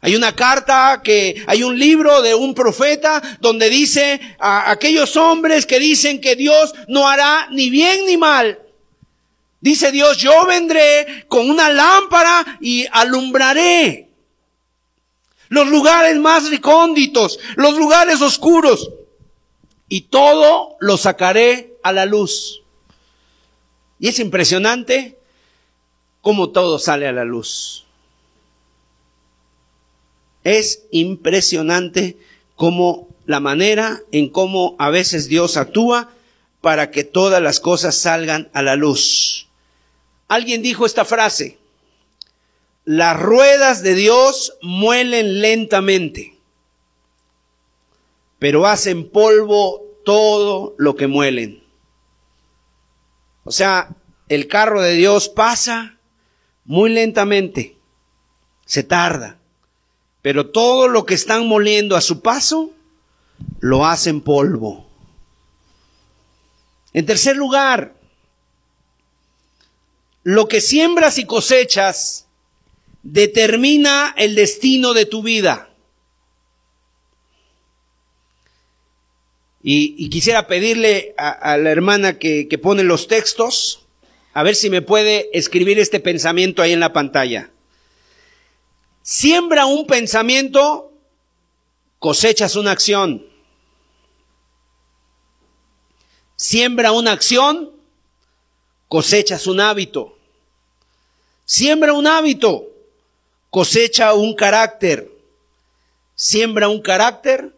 [0.00, 5.66] Hay una carta que, hay un libro de un profeta donde dice a aquellos hombres
[5.66, 8.58] que dicen que Dios no hará ni bien ni mal.
[9.62, 14.08] Dice Dios, yo vendré con una lámpara y alumbraré
[15.48, 18.90] los lugares más recónditos, los lugares oscuros,
[19.88, 22.62] y todo lo sacaré a la luz.
[24.00, 25.16] Y es impresionante
[26.22, 27.84] cómo todo sale a la luz.
[30.42, 32.16] Es impresionante
[32.56, 36.10] cómo la manera en cómo a veces Dios actúa
[36.60, 39.46] para que todas las cosas salgan a la luz.
[40.32, 41.58] Alguien dijo esta frase,
[42.86, 46.38] las ruedas de Dios muelen lentamente,
[48.38, 51.62] pero hacen polvo todo lo que muelen.
[53.44, 53.90] O sea,
[54.30, 55.98] el carro de Dios pasa
[56.64, 57.76] muy lentamente,
[58.64, 59.36] se tarda,
[60.22, 62.70] pero todo lo que están moliendo a su paso,
[63.60, 64.88] lo hacen polvo.
[66.94, 68.00] En tercer lugar,
[70.24, 72.26] lo que siembras y cosechas
[73.02, 75.68] determina el destino de tu vida.
[79.64, 83.86] Y, quisiera pedirle a, la hermana que, que pone los textos,
[84.34, 87.50] a ver si me puede escribir este pensamiento ahí en la pantalla.
[89.02, 90.92] Siembra un pensamiento,
[92.00, 93.24] cosechas una acción.
[96.34, 97.70] Siembra una acción,
[98.88, 100.11] cosechas un hábito.
[101.52, 102.70] Siembra un hábito,
[103.50, 105.12] cosecha un carácter.
[106.14, 107.54] Siembra un carácter,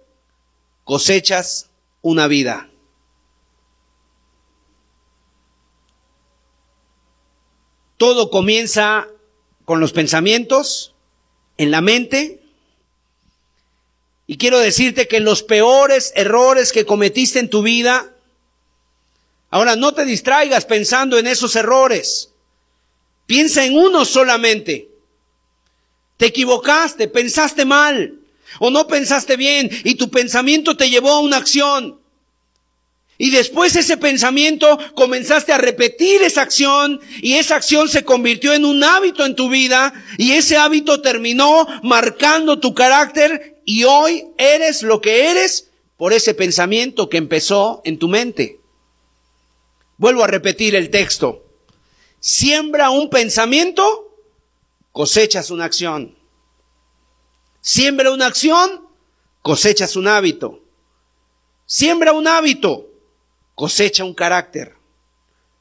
[0.83, 1.71] cosechas
[2.03, 2.69] una vida.
[7.97, 9.07] Todo comienza
[9.65, 10.97] con los pensamientos
[11.57, 12.43] en la mente.
[14.27, 18.13] Y quiero decirte que los peores errores que cometiste en tu vida,
[19.51, 22.34] ahora no te distraigas pensando en esos errores.
[23.27, 24.89] Piensa en uno solamente.
[26.17, 28.21] Te equivocaste, pensaste mal
[28.59, 32.01] o no pensaste bien y tu pensamiento te llevó a una acción.
[33.17, 38.65] Y después ese pensamiento comenzaste a repetir esa acción y esa acción se convirtió en
[38.65, 44.83] un hábito en tu vida y ese hábito terminó marcando tu carácter y hoy eres
[44.83, 48.59] lo que eres por ese pensamiento que empezó en tu mente.
[49.97, 51.44] Vuelvo a repetir el texto.
[52.27, 54.17] Siembra un pensamiento,
[54.93, 56.17] cosechas una acción.
[57.61, 58.89] Siembra una acción,
[59.43, 60.63] cosechas un hábito.
[61.67, 62.89] Siembra un hábito,
[63.55, 64.75] cosecha un carácter.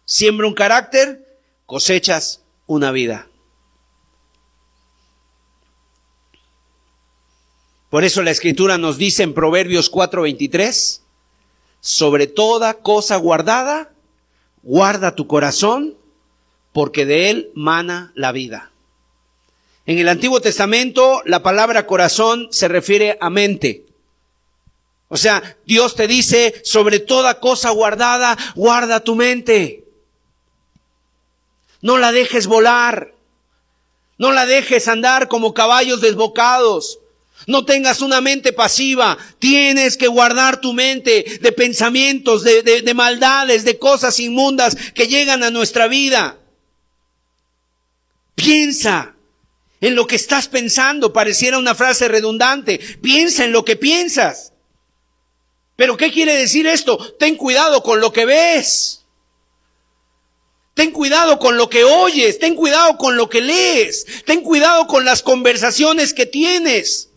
[0.06, 3.28] Siembra un carácter, cosechas una vida.
[7.90, 11.02] Por eso la escritura nos dice en Proverbios 4:23,
[11.82, 13.92] sobre toda cosa guardada,
[14.62, 15.98] guarda tu corazón,
[16.74, 18.72] porque de él mana la vida.
[19.86, 23.86] En el Antiguo Testamento la palabra corazón se refiere a mente.
[25.08, 29.84] O sea, Dios te dice, sobre toda cosa guardada, guarda tu mente.
[31.82, 33.14] No la dejes volar.
[34.18, 37.00] No la dejes andar como caballos desbocados.
[37.46, 39.18] No tengas una mente pasiva.
[39.38, 45.44] Tienes que guardar tu mente de pensamientos, de, de, maldades, de cosas inmundas que llegan
[45.44, 46.38] a nuestra vida.
[48.36, 49.16] Piensa
[49.82, 51.14] en lo que estás pensando.
[51.14, 52.80] Pareciera una frase redundante.
[53.02, 54.54] Piensa en lo que piensas.
[55.76, 56.98] Pero ¿qué quiere decir esto?
[57.16, 59.04] Ten cuidado con lo que ves.
[60.74, 65.06] Ten cuidado con lo que oyes, ten cuidado con lo que lees, ten cuidado con
[65.06, 67.10] las conversaciones que tienes.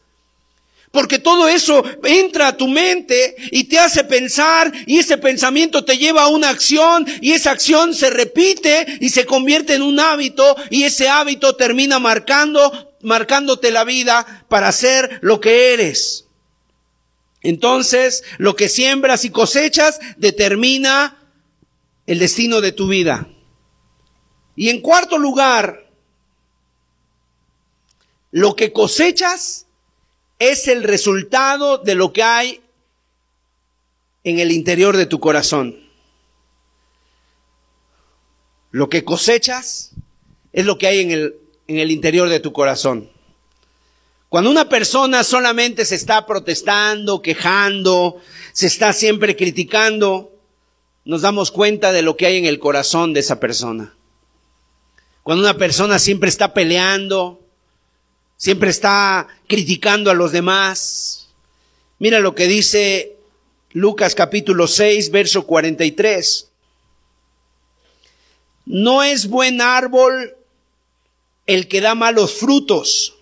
[0.97, 5.99] Porque todo eso entra a tu mente y te hace pensar y ese pensamiento te
[5.99, 10.57] lleva a una acción y esa acción se repite y se convierte en un hábito
[10.71, 16.29] y ese hábito termina marcando, marcándote la vida para ser lo que eres.
[17.43, 21.19] Entonces, lo que siembras y cosechas determina
[22.07, 23.29] el destino de tu vida.
[24.57, 25.91] Y en cuarto lugar,
[28.31, 29.66] lo que cosechas
[30.39, 32.61] es el resultado de lo que hay
[34.25, 35.79] en el interior de tu corazón.
[38.71, 39.93] Lo que cosechas
[40.53, 43.11] es lo que hay en el, en el interior de tu corazón.
[44.29, 48.21] Cuando una persona solamente se está protestando, quejando,
[48.53, 50.33] se está siempre criticando,
[51.05, 53.95] nos damos cuenta de lo que hay en el corazón de esa persona.
[55.23, 57.46] Cuando una persona siempre está peleando,
[58.37, 61.29] siempre está criticando a los demás.
[61.99, 63.17] Mira lo que dice
[63.73, 66.51] Lucas capítulo 6, verso 43.
[68.67, 70.37] No es buen árbol
[71.47, 73.17] el que da malos frutos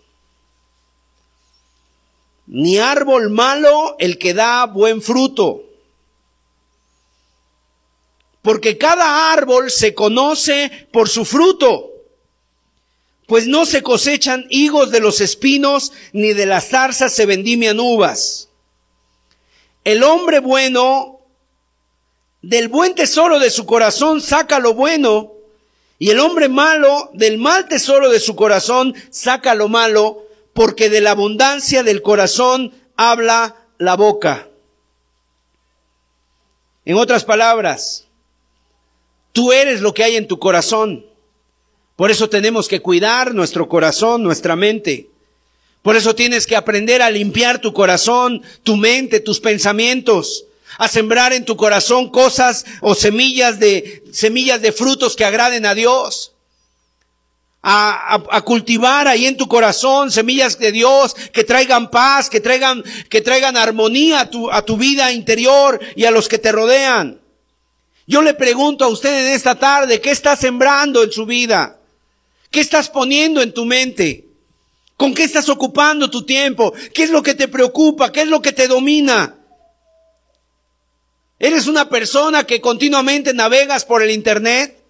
[2.47, 5.63] ni árbol malo el que da buen fruto.
[8.43, 11.94] Porque cada árbol se conoce por su fruto,
[13.27, 18.51] pues no se cosechan higos de los espinos, ni de las zarzas se vendimian uvas.
[19.85, 21.21] El hombre bueno
[22.43, 25.33] del buen tesoro de su corazón saca lo bueno,
[25.99, 31.01] y el hombre malo del mal tesoro de su corazón saca lo malo, porque de
[31.01, 34.49] la abundancia del corazón habla la boca.
[36.85, 38.07] En otras palabras,
[39.33, 41.07] tú eres lo que hay en tu corazón.
[41.97, 45.09] Por eso tenemos que cuidar nuestro corazón, nuestra mente.
[45.83, 50.47] Por eso tienes que aprender a limpiar tu corazón, tu mente, tus pensamientos,
[50.79, 55.75] a sembrar en tu corazón cosas o semillas de semillas de frutos que agraden a
[55.75, 56.35] Dios
[57.67, 63.23] a, cultivar ahí en tu corazón semillas de Dios que traigan paz, que traigan, que
[63.23, 67.21] traigan armonía a tu, a tu vida interior y a los que te rodean.
[68.07, 71.79] Yo le pregunto a usted en esta tarde, ¿qué estás sembrando en su vida?
[72.55, 74.29] ¿Qué estás poniendo en tu mente?
[74.97, 76.73] ¿Con qué estás ocupando tu tiempo?
[76.95, 78.13] ¿Qué es lo que te preocupa?
[78.13, 79.35] ¿Qué es lo que te domina?
[81.41, 84.81] ¿Eres una persona que continuamente navegas por el Internet?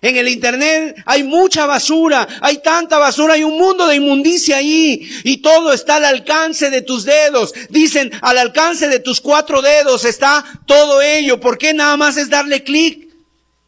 [0.00, 5.10] En el Internet hay mucha basura, hay tanta basura, hay un mundo de inmundicia ahí
[5.24, 7.52] y todo está al alcance de tus dedos.
[7.68, 11.40] Dicen, al alcance de tus cuatro dedos está todo ello.
[11.40, 13.05] ¿Por qué nada más es darle clic?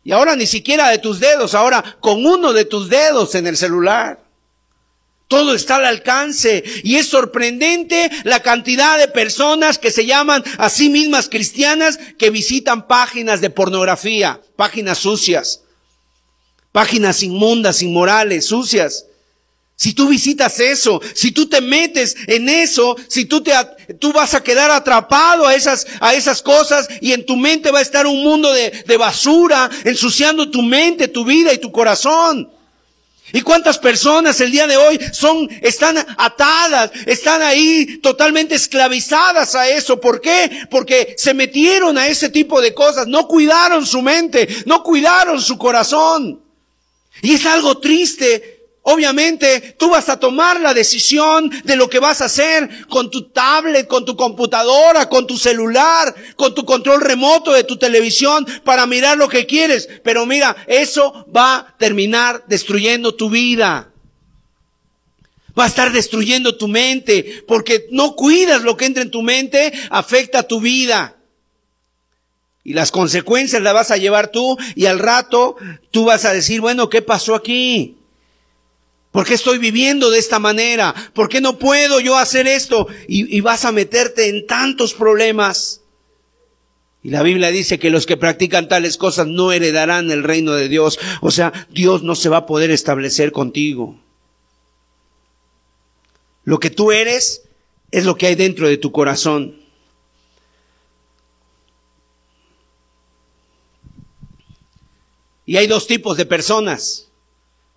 [0.04, 3.56] Y ahora ni siquiera de tus dedos, ahora con uno de tus dedos en el
[3.56, 4.20] celular.
[5.28, 10.70] Todo está al alcance y es sorprendente la cantidad de personas que se llaman a
[10.70, 15.60] sí mismas cristianas que visitan páginas de pornografía, páginas sucias,
[16.72, 19.04] páginas inmundas, inmorales, sucias.
[19.80, 23.52] Si tú visitas eso, si tú te metes en eso, si tú te,
[24.00, 27.78] tú vas a quedar atrapado a esas, a esas cosas y en tu mente va
[27.78, 32.50] a estar un mundo de, de basura ensuciando tu mente, tu vida y tu corazón.
[33.32, 39.68] ¿Y cuántas personas el día de hoy son, están atadas, están ahí totalmente esclavizadas a
[39.68, 40.00] eso?
[40.00, 40.66] ¿Por qué?
[40.72, 45.56] Porque se metieron a ese tipo de cosas, no cuidaron su mente, no cuidaron su
[45.56, 46.42] corazón.
[47.22, 48.57] Y es algo triste
[48.90, 53.28] Obviamente tú vas a tomar la decisión de lo que vas a hacer con tu
[53.28, 58.86] tablet, con tu computadora, con tu celular, con tu control remoto de tu televisión para
[58.86, 59.90] mirar lo que quieres.
[60.02, 63.92] Pero mira, eso va a terminar destruyendo tu vida.
[65.58, 69.70] Va a estar destruyendo tu mente porque no cuidas lo que entra en tu mente,
[69.90, 71.14] afecta tu vida.
[72.64, 75.56] Y las consecuencias las vas a llevar tú y al rato
[75.90, 77.97] tú vas a decir, bueno, ¿qué pasó aquí?
[79.18, 80.94] ¿Por qué estoy viviendo de esta manera?
[81.12, 82.86] ¿Por qué no puedo yo hacer esto?
[83.08, 85.80] Y, vas a meterte en tantos problemas.
[87.02, 90.68] Y la Biblia dice que los que practican tales cosas no heredarán el reino de
[90.68, 91.00] Dios.
[91.20, 93.98] O sea, Dios no se va a poder establecer contigo.
[96.44, 97.42] Lo que tú eres
[97.90, 99.60] es lo que hay dentro de tu corazón.
[105.44, 107.07] Y hay dos tipos de personas.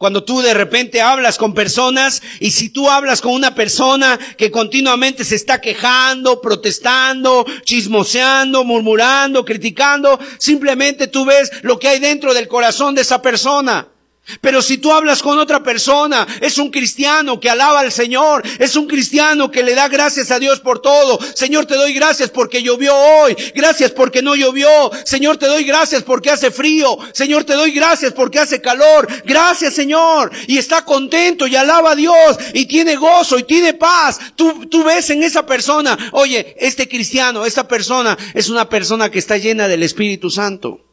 [0.01, 4.49] Cuando tú de repente hablas con personas y si tú hablas con una persona que
[4.49, 12.33] continuamente se está quejando, protestando, chismoseando, murmurando, criticando, simplemente tú ves lo que hay dentro
[12.33, 13.90] del corazón de esa persona.
[14.39, 18.75] Pero si tú hablas con otra persona, es un cristiano que alaba al Señor, es
[18.75, 21.19] un cristiano que le da gracias a Dios por todo.
[21.35, 24.91] Señor, te doy gracias porque llovió hoy, gracias porque no llovió.
[25.05, 26.97] Señor, te doy gracias porque hace frío.
[27.13, 29.07] Señor, te doy gracias porque hace calor.
[29.25, 30.31] Gracias, Señor.
[30.47, 34.19] Y está contento y alaba a Dios y tiene gozo y tiene paz.
[34.35, 39.19] Tú, tú ves en esa persona, oye, este cristiano, esta persona es una persona que
[39.19, 40.90] está llena del Espíritu Santo.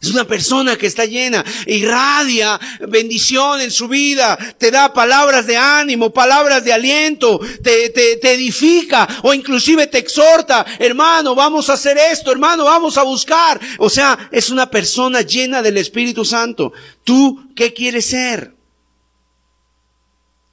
[0.00, 5.58] Es una persona que está llena, irradia bendición en su vida, te da palabras de
[5.58, 11.74] ánimo, palabras de aliento, te, te, te, edifica o inclusive te exhorta, hermano, vamos a
[11.74, 13.60] hacer esto, hermano, vamos a buscar.
[13.76, 16.72] O sea, es una persona llena del Espíritu Santo.
[17.04, 18.54] ¿Tú qué quieres ser?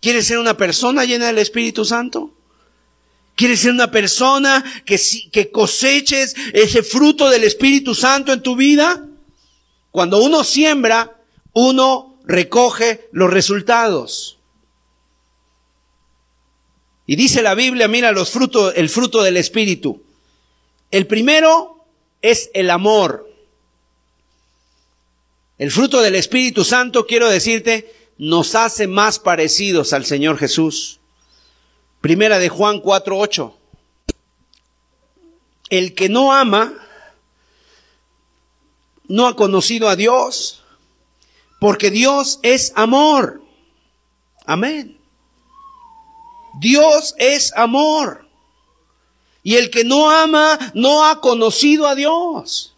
[0.02, 2.34] ¿Quieres ser una persona llena del Espíritu Santo?
[3.34, 5.00] ¿Quieres ser una persona que,
[5.32, 9.07] que coseches ese fruto del Espíritu Santo en tu vida?
[9.98, 11.24] Cuando uno siembra,
[11.54, 14.38] uno recoge los resultados.
[17.08, 20.04] Y dice la Biblia, mira los frutos, el fruto del Espíritu.
[20.92, 21.84] El primero
[22.22, 23.28] es el amor.
[25.58, 31.00] El fruto del Espíritu Santo, quiero decirte, nos hace más parecidos al Señor Jesús.
[32.02, 33.52] Primera de Juan 4:8.
[35.72, 36.87] El que no ama
[39.08, 40.64] no ha conocido a Dios,
[41.60, 43.42] porque Dios es amor.
[44.46, 45.00] Amén.
[46.60, 48.28] Dios es amor.
[49.44, 52.76] Y el que no ama no ha conocido a Dios.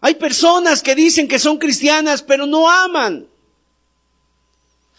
[0.00, 3.28] Hay personas que dicen que son cristianas, pero no aman.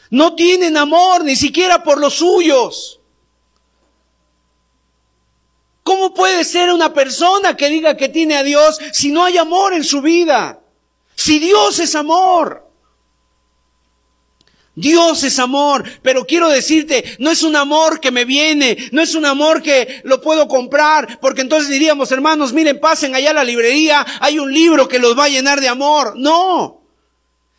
[0.10, 2.99] No tienen amor ni siquiera por los suyos.
[5.90, 9.74] ¿Cómo puede ser una persona que diga que tiene a Dios si no hay amor
[9.74, 10.62] en su vida?
[11.16, 12.64] Si Dios es amor.
[14.76, 19.16] Dios es amor, pero quiero decirte, no es un amor que me viene, no es
[19.16, 23.44] un amor que lo puedo comprar, porque entonces diríamos, hermanos, miren, pasen allá a la
[23.44, 26.14] librería, hay un libro que los va a llenar de amor.
[26.18, 26.84] No,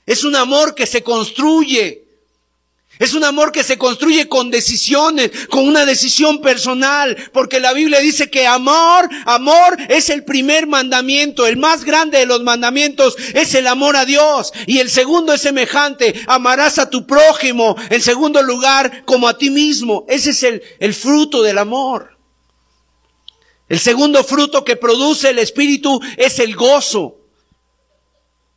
[0.07, 2.05] es un amor que se construye,
[3.01, 7.99] es un amor que se construye con decisiones, con una decisión personal, porque la Biblia
[7.99, 13.55] dice que amor, amor es el primer mandamiento, el más grande de los mandamientos es
[13.55, 14.53] el amor a Dios.
[14.67, 19.49] Y el segundo es semejante, amarás a tu prójimo, en segundo lugar, como a ti
[19.49, 20.05] mismo.
[20.07, 22.19] Ese es el, el fruto del amor.
[23.71, 27.17] El segundo fruto que produce el Espíritu es el gozo.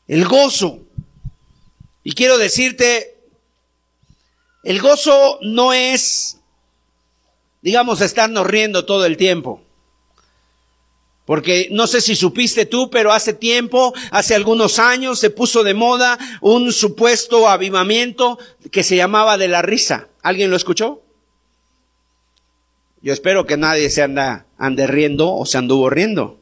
[0.06, 0.82] El gozo.
[2.04, 3.13] Y quiero decirte,
[4.64, 6.40] el gozo no es,
[7.62, 9.62] digamos, estarnos riendo todo el tiempo.
[11.26, 15.74] Porque no sé si supiste tú, pero hace tiempo, hace algunos años, se puso de
[15.74, 18.38] moda un supuesto avivamiento
[18.72, 20.10] que se llamaba de la risa.
[20.22, 21.02] ¿Alguien lo escuchó?
[23.02, 26.40] Yo espero que nadie se anda, ande riendo o se anduvo riendo.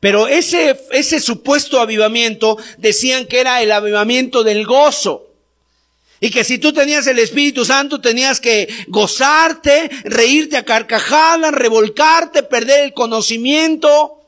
[0.00, 5.31] Pero ese, ese supuesto avivamiento decían que era el avivamiento del gozo.
[6.24, 12.44] Y que si tú tenías el Espíritu Santo tenías que gozarte, reírte a carcajadas, revolcarte,
[12.44, 14.20] perder el conocimiento,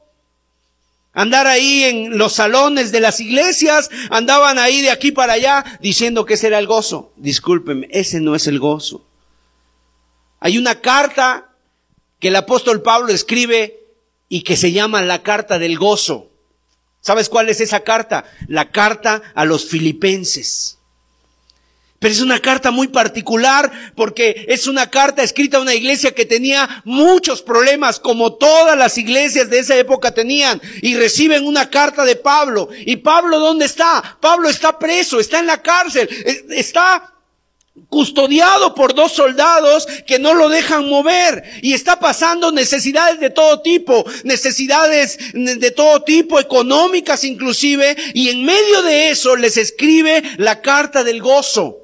[1.12, 6.24] andar ahí en los salones de las iglesias, andaban ahí de aquí para allá diciendo
[6.24, 7.12] que ese era el gozo.
[7.14, 9.06] Discúlpeme, ese no es el gozo.
[10.40, 11.48] Hay una carta
[12.18, 13.84] que el apóstol Pablo escribe
[14.28, 16.28] y que se llama la carta del gozo.
[17.00, 18.24] ¿Sabes cuál es esa carta?
[18.48, 20.78] La carta a los filipenses.
[22.04, 26.26] Pero es una carta muy particular porque es una carta escrita a una iglesia que
[26.26, 32.04] tenía muchos problemas como todas las iglesias de esa época tenían y reciben una carta
[32.04, 32.68] de Pablo.
[32.84, 34.18] ¿Y Pablo dónde está?
[34.20, 36.06] Pablo está preso, está en la cárcel,
[36.50, 37.10] está
[37.88, 43.62] custodiado por dos soldados que no lo dejan mover y está pasando necesidades de todo
[43.62, 50.60] tipo, necesidades de todo tipo, económicas inclusive, y en medio de eso les escribe la
[50.60, 51.83] carta del gozo.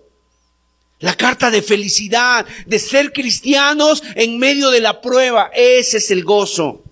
[1.01, 5.51] La carta de felicidad, de ser cristianos en medio de la prueba.
[5.55, 6.83] Ese es el gozo.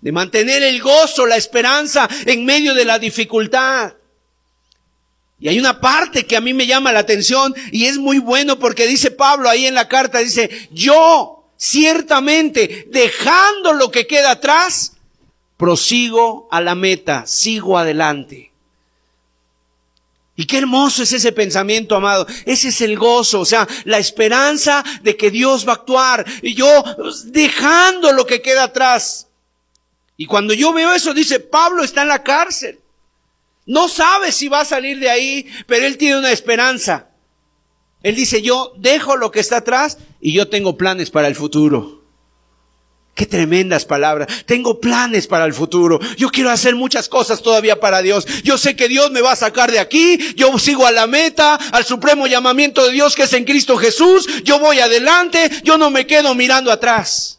[0.00, 3.94] De mantener el gozo, la esperanza en medio de la dificultad.
[5.38, 8.58] Y hay una parte que a mí me llama la atención y es muy bueno
[8.58, 14.96] porque dice Pablo ahí en la carta, dice, yo ciertamente dejando lo que queda atrás,
[15.56, 18.52] prosigo a la meta, sigo adelante.
[20.36, 22.26] Y qué hermoso es ese pensamiento, amado.
[22.44, 26.26] Ese es el gozo, o sea, la esperanza de que Dios va a actuar.
[26.42, 26.84] Y yo
[27.24, 29.28] dejando lo que queda atrás.
[30.18, 32.80] Y cuando yo veo eso, dice, Pablo está en la cárcel.
[33.64, 37.08] No sabe si va a salir de ahí, pero él tiene una esperanza.
[38.02, 41.95] Él dice, yo dejo lo que está atrás y yo tengo planes para el futuro.
[43.16, 44.28] Qué tremendas palabras.
[44.44, 45.98] Tengo planes para el futuro.
[46.18, 48.26] Yo quiero hacer muchas cosas todavía para Dios.
[48.44, 50.18] Yo sé que Dios me va a sacar de aquí.
[50.36, 54.28] Yo sigo a la meta, al supremo llamamiento de Dios que es en Cristo Jesús.
[54.44, 55.50] Yo voy adelante.
[55.64, 57.35] Yo no me quedo mirando atrás.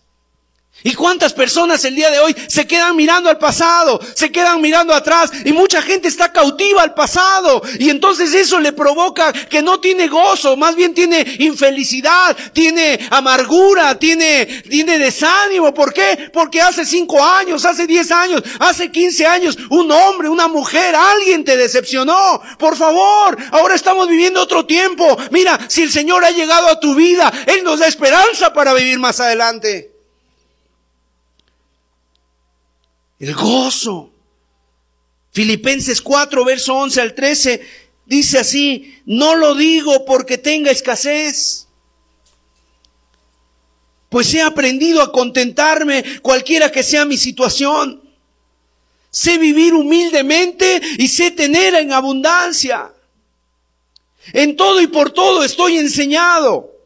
[0.84, 4.94] ¿Y cuántas personas el día de hoy se quedan mirando al pasado, se quedan mirando
[4.94, 9.80] atrás y mucha gente está cautiva al pasado y entonces eso le provoca que no
[9.80, 15.74] tiene gozo, más bien tiene infelicidad, tiene amargura, tiene, tiene desánimo.
[15.74, 16.30] ¿Por qué?
[16.32, 21.44] Porque hace cinco años, hace diez años, hace quince años, un hombre, una mujer, alguien
[21.44, 22.40] te decepcionó.
[22.60, 25.18] Por favor, ahora estamos viviendo otro tiempo.
[25.32, 29.00] Mira, si el Señor ha llegado a tu vida, Él nos da esperanza para vivir
[29.00, 29.97] más adelante.
[33.20, 34.12] El gozo.
[35.32, 37.62] Filipenses 4, verso 11 al 13,
[38.06, 41.68] dice así, no lo digo porque tenga escasez,
[44.10, 48.02] pues he aprendido a contentarme cualquiera que sea mi situación.
[49.12, 52.92] Sé vivir humildemente y sé tener en abundancia.
[54.34, 56.77] En todo y por todo estoy enseñado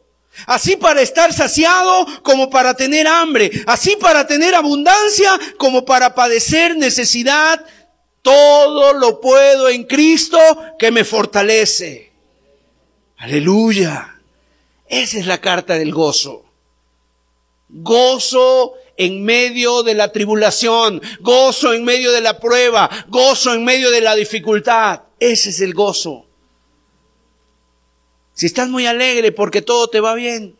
[0.46, 3.50] Así para estar saciado como para tener hambre.
[3.66, 7.64] Así para tener abundancia como para padecer necesidad.
[8.22, 10.38] Todo lo puedo en Cristo
[10.78, 12.12] que me fortalece.
[13.16, 14.20] Aleluya.
[14.88, 16.44] Esa es la carta del gozo.
[17.68, 23.90] Gozo en medio de la tribulación, gozo en medio de la prueba, gozo en medio
[23.90, 25.02] de la dificultad.
[25.18, 26.26] Ese es el gozo.
[28.42, 30.56] Si estás muy alegre porque todo te va bien,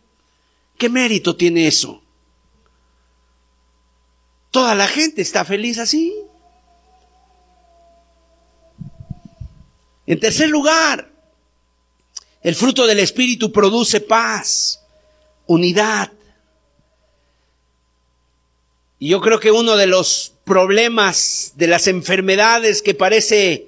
[0.79, 2.01] ¿qué mérito tiene eso?
[4.53, 6.15] Toda la gente está feliz así.
[10.07, 11.11] En tercer lugar,
[12.43, 14.81] el fruto del Espíritu produce paz,
[15.49, 16.13] unidad.
[19.01, 23.67] Y yo creo que uno de los problemas de las enfermedades que parece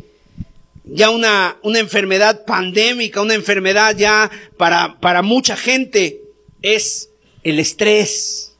[0.85, 6.21] ya una, una enfermedad pandémica, una enfermedad ya para, para mucha gente,
[6.63, 7.11] es
[7.43, 8.57] el estrés.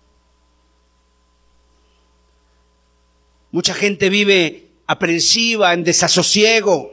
[3.51, 6.93] Mucha gente vive aprensiva, en desasosiego.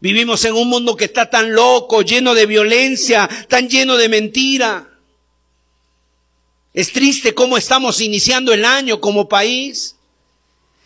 [0.00, 4.88] Vivimos en un mundo que está tan loco, lleno de violencia, tan lleno de mentira.
[6.74, 9.96] Es triste cómo estamos iniciando el año como país.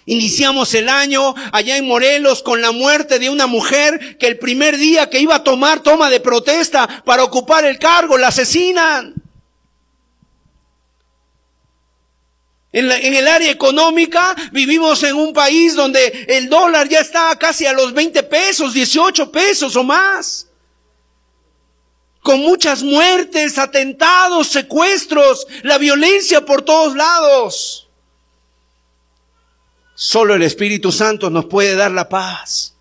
[0.08, 4.76] Iniciamos el año allá en Morelos con la muerte de una mujer que el primer
[4.76, 9.14] día que iba a tomar toma de protesta para ocupar el cargo, la asesinan.
[12.72, 17.72] En, el área económica vivimos en un país donde el dólar ya está casi a
[17.72, 20.46] los 20 pesos, 18 pesos o más.
[22.20, 27.85] Con muchas muertes, atentados, secuestros, la violencia por todos lados.
[29.96, 32.74] Solo el Espíritu Santo nos puede dar la paz.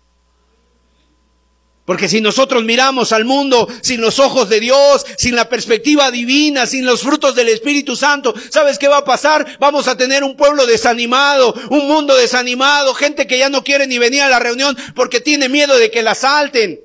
[1.86, 6.66] Porque si nosotros miramos al mundo sin los ojos de Dios, sin la perspectiva divina,
[6.66, 9.56] sin los frutos del Espíritu Santo, ¿sabes qué va a pasar?
[9.58, 13.98] Vamos a tener un pueblo desanimado, un mundo desanimado, gente que ya no quiere ni
[13.98, 16.80] venir a la reunión porque tiene miedo de que la salten.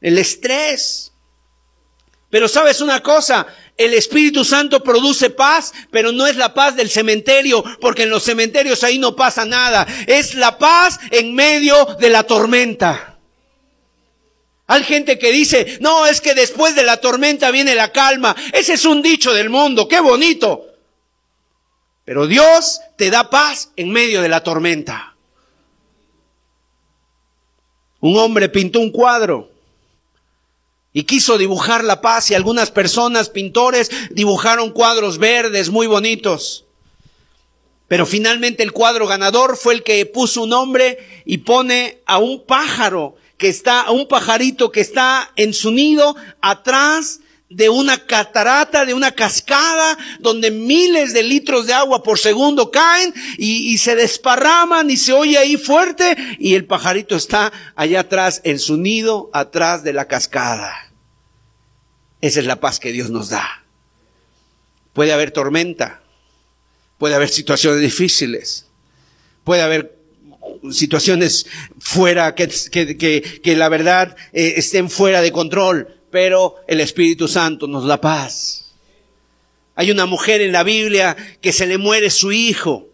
[0.00, 1.12] El estrés.
[2.30, 3.46] Pero sabes una cosa,
[3.76, 8.22] el Espíritu Santo produce paz, pero no es la paz del cementerio, porque en los
[8.22, 9.86] cementerios ahí no pasa nada.
[10.06, 13.18] Es la paz en medio de la tormenta.
[14.66, 18.36] Hay gente que dice, no, es que después de la tormenta viene la calma.
[18.52, 20.66] Ese es un dicho del mundo, qué bonito.
[22.04, 25.14] Pero Dios te da paz en medio de la tormenta.
[28.00, 29.51] Un hombre pintó un cuadro
[30.92, 36.66] y quiso dibujar la paz y algunas personas, pintores, dibujaron cuadros verdes muy bonitos.
[37.88, 42.44] Pero finalmente el cuadro ganador fue el que puso un nombre y pone a un
[42.44, 47.20] pájaro que está, a un pajarito que está en su nido atrás
[47.54, 53.12] de una catarata, de una cascada, donde miles de litros de agua por segundo caen
[53.38, 58.58] y, se desparraman y se oye ahí fuerte y el pajarito está allá atrás en
[58.58, 60.92] su nido, atrás de la cascada.
[62.20, 63.64] Esa es la paz que Dios nos da.
[64.92, 66.02] Puede haber tormenta,
[66.98, 68.66] puede haber situaciones difíciles,
[69.44, 69.98] puede haber
[70.70, 71.46] situaciones
[71.78, 77.66] fuera que, que, que, la verdad eh, estén fuera de control, pero el Espíritu Santo
[77.66, 78.74] nos da paz.
[79.74, 82.86] Hay una mujer en la Biblia que se le muere su hijo.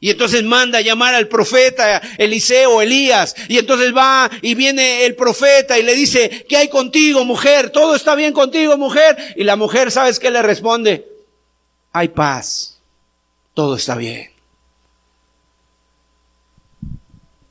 [0.00, 3.34] Y entonces manda a llamar al profeta Eliseo, Elías.
[3.48, 7.68] Y entonces va y viene el profeta y le dice, ¿qué hay contigo, mujer?
[7.70, 9.34] ¿Todo está bien contigo, mujer?
[9.36, 11.06] Y la mujer, ¿sabes qué le responde?
[11.92, 12.80] Hay paz.
[13.52, 14.30] Todo está bien.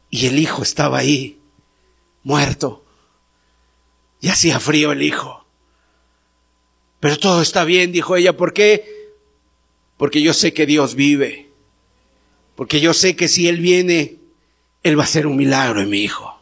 [0.09, 1.37] Y el hijo estaba ahí,
[2.23, 2.86] muerto.
[4.20, 5.45] Y hacía frío el hijo.
[6.99, 8.36] Pero todo está bien, dijo ella.
[8.36, 9.11] ¿Por qué?
[9.97, 11.51] Porque yo sé que Dios vive.
[12.55, 14.20] Porque yo sé que si Él viene,
[14.84, 16.38] Él va a hacer un milagro en mi hijo.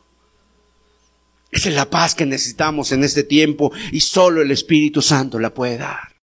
[1.52, 5.54] Esa es la paz que necesitamos en este tiempo y solo el Espíritu Santo la
[5.54, 6.16] puede dar.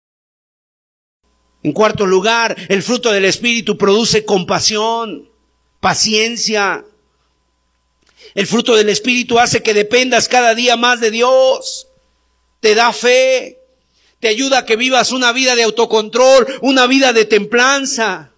[1.62, 5.30] En cuarto lugar, el fruto del Espíritu produce compasión,
[5.80, 6.84] paciencia,
[8.34, 11.88] el fruto del Espíritu hace que dependas cada día más de Dios.
[12.60, 13.58] Te da fe.
[14.20, 18.30] Te ayuda a que vivas una vida de autocontrol, una vida de templanza.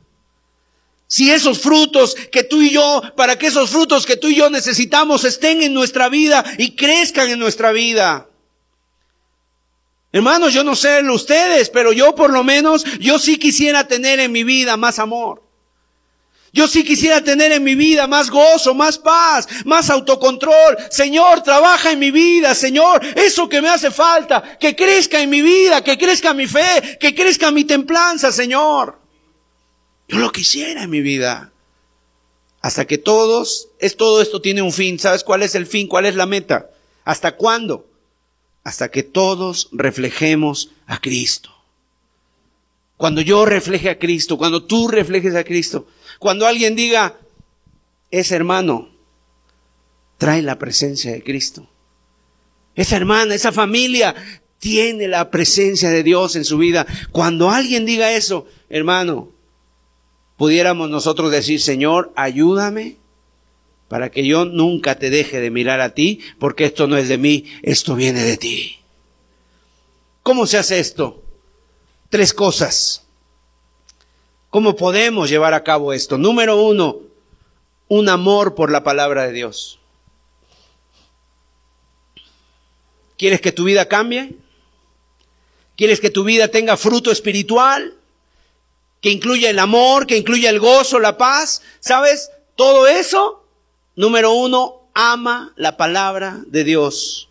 [1.06, 4.50] Si esos frutos que tú y yo, para que esos frutos que tú y yo
[4.50, 8.28] necesitamos estén en nuestra vida y crezcan en nuestra vida.
[10.10, 14.32] Hermanos, yo no sé ustedes, pero yo por lo menos, yo sí quisiera tener en
[14.32, 15.43] mi vida más amor.
[16.54, 20.76] Yo sí quisiera tener en mi vida más gozo, más paz, más autocontrol.
[20.88, 25.42] Señor, trabaja en mi vida, Señor, eso que me hace falta, que crezca en mi
[25.42, 29.00] vida, que crezca mi fe, que crezca mi templanza, Señor.
[30.06, 31.50] Yo lo quisiera en mi vida.
[32.60, 35.00] Hasta que todos, es todo esto tiene un fin.
[35.00, 35.88] ¿Sabes cuál es el fin?
[35.88, 36.70] ¿Cuál es la meta?
[37.04, 37.88] ¿Hasta cuándo?
[38.62, 41.50] Hasta que todos reflejemos a Cristo.
[42.96, 45.88] Cuando yo refleje a Cristo, cuando tú reflejes a Cristo,
[46.24, 47.18] cuando alguien diga,
[48.10, 48.88] ese hermano
[50.16, 51.68] trae la presencia de Cristo.
[52.74, 54.14] Esa hermana, esa familia
[54.58, 56.86] tiene la presencia de Dios en su vida.
[57.12, 59.32] Cuando alguien diga eso, hermano,
[60.38, 62.96] pudiéramos nosotros decir, Señor, ayúdame
[63.88, 67.18] para que yo nunca te deje de mirar a ti, porque esto no es de
[67.18, 68.78] mí, esto viene de ti.
[70.22, 71.22] ¿Cómo se hace esto?
[72.08, 73.03] Tres cosas.
[74.54, 76.16] ¿Cómo podemos llevar a cabo esto?
[76.16, 77.00] Número uno,
[77.88, 79.80] un amor por la palabra de Dios.
[83.18, 84.36] ¿Quieres que tu vida cambie?
[85.76, 87.96] ¿Quieres que tu vida tenga fruto espiritual?
[89.00, 91.60] Que incluya el amor, que incluya el gozo, la paz.
[91.80, 92.30] ¿Sabes?
[92.54, 93.44] Todo eso,
[93.96, 97.28] número uno, ama la palabra de Dios.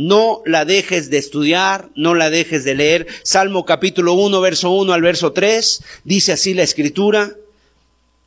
[0.00, 3.06] No la dejes de estudiar, no la dejes de leer.
[3.22, 7.36] Salmo capítulo 1, verso 1 al verso 3, dice así la escritura.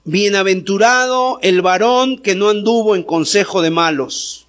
[0.03, 4.45] Bienaventurado el varón que no anduvo en consejo de malos,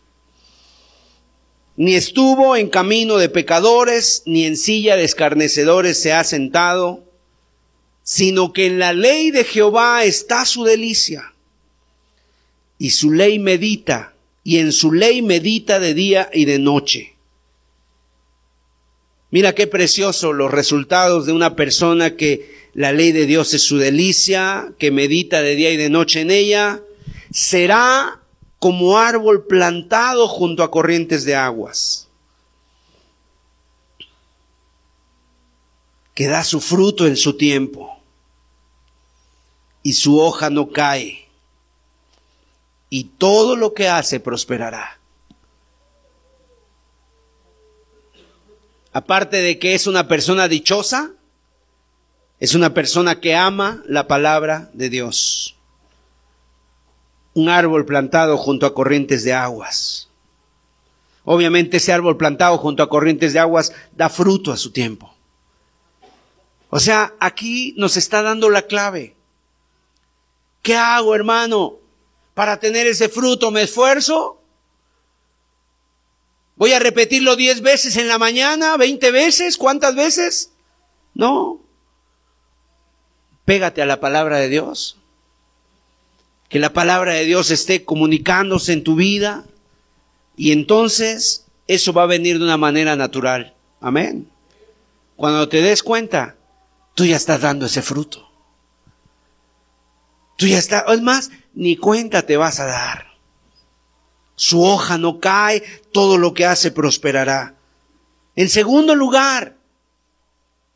[1.77, 7.05] ni estuvo en camino de pecadores, ni en silla de escarnecedores se ha sentado,
[8.03, 11.33] sino que en la ley de Jehová está su delicia,
[12.79, 14.13] y su ley medita,
[14.43, 17.14] y en su ley medita de día y de noche.
[19.35, 23.79] Mira qué precioso los resultados de una persona que la ley de Dios es su
[23.79, 26.81] delicia, que medita de día y de noche en ella,
[27.33, 28.21] será
[28.61, 32.07] como árbol plantado junto a corrientes de aguas,
[36.15, 38.01] que da su fruto en su tiempo,
[39.83, 41.27] y su hoja no cae,
[42.89, 45.01] y todo lo que hace prosperará.
[48.95, 51.11] Aparte de que es una persona dichosa,
[52.39, 55.57] es una persona que ama la palabra de Dios.
[57.35, 60.09] Un árbol plantado junto a corrientes de aguas.
[61.25, 65.13] Obviamente ese árbol plantado junto a corrientes de aguas da fruto a su tiempo.
[66.71, 69.17] O sea, aquí nos está dando la clave.
[70.63, 71.79] ¿Qué hago, hermano?
[72.35, 74.41] Para tener ese fruto, ¿me esfuerzo?
[76.57, 79.57] ¿Voy a repetirlo diez veces en la mañana, veinte veces?
[79.57, 80.53] ¿Cuántas veces?
[81.15, 81.61] No.
[83.45, 84.97] Pégate a la palabra de Dios.
[86.49, 89.45] Que la palabra de Dios esté comunicándose en tu vida.
[90.37, 93.55] Y entonces eso va a venir de una manera natural.
[93.81, 94.29] Amén.
[95.17, 96.37] Cuando te des cuenta,
[96.95, 98.31] tú ya estás dando ese fruto.
[100.37, 103.14] Tú ya estás, es más, ni cuenta te vas a dar.
[104.37, 105.63] Su hoja no cae,
[105.93, 107.55] todo lo que hace prosperará.
[108.37, 109.57] En segundo lugar,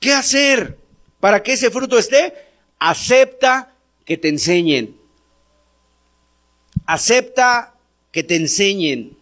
[0.01, 0.79] ¿qué hacer
[1.21, 2.49] para que ese fruto esté?
[2.79, 4.97] acepta que te enseñen.
[6.87, 7.75] Acepta
[8.13, 9.17] que te enseñen.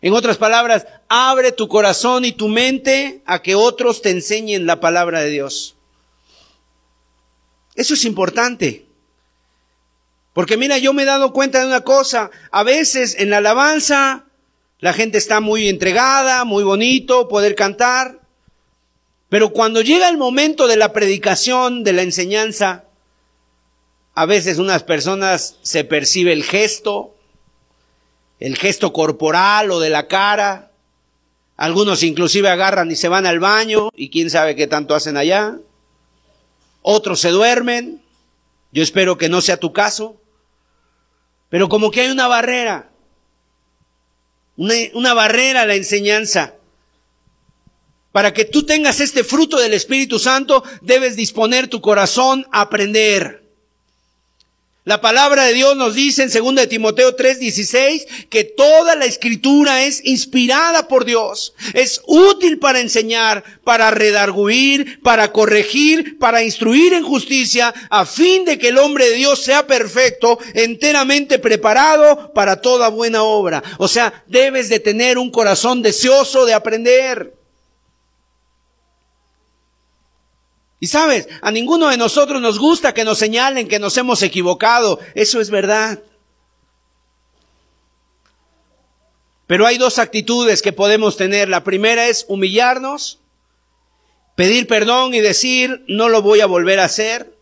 [0.00, 4.80] En otras palabras, abre tu corazón y tu mente a que otros te enseñen la
[4.80, 5.74] palabra de Dios.
[7.74, 8.86] Eso es importante.
[10.38, 12.30] Porque mira, yo me he dado cuenta de una cosa.
[12.52, 14.26] A veces en la alabanza
[14.78, 18.20] la gente está muy entregada, muy bonito poder cantar.
[19.28, 22.84] Pero cuando llega el momento de la predicación, de la enseñanza,
[24.14, 27.16] a veces unas personas se percibe el gesto,
[28.38, 30.70] el gesto corporal o de la cara.
[31.56, 35.58] Algunos inclusive agarran y se van al baño y quién sabe qué tanto hacen allá.
[36.82, 38.00] Otros se duermen.
[38.70, 40.14] Yo espero que no sea tu caso.
[41.48, 42.90] Pero como que hay una barrera.
[44.56, 46.54] Una, barrera a la enseñanza.
[48.12, 53.47] Para que tú tengas este fruto del Espíritu Santo, debes disponer tu corazón a aprender.
[54.88, 59.84] La palabra de Dios nos dice en 2 de Timoteo 3:16 que toda la escritura
[59.84, 61.52] es inspirada por Dios.
[61.74, 68.56] Es útil para enseñar, para redarguir, para corregir, para instruir en justicia, a fin de
[68.56, 73.62] que el hombre de Dios sea perfecto, enteramente preparado para toda buena obra.
[73.76, 77.37] O sea, debes de tener un corazón deseoso de aprender.
[80.80, 85.00] Y sabes, a ninguno de nosotros nos gusta que nos señalen que nos hemos equivocado.
[85.14, 86.00] Eso es verdad.
[89.48, 91.48] Pero hay dos actitudes que podemos tener.
[91.48, 93.18] La primera es humillarnos,
[94.36, 97.34] pedir perdón y decir, no lo voy a volver a hacer.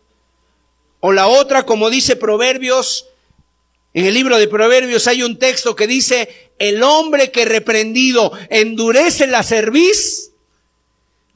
[0.99, 3.07] O la otra, como dice Proverbios,
[3.93, 9.27] en el libro de Proverbios hay un texto que dice, el hombre que reprendido endurece
[9.27, 10.26] la cerviz,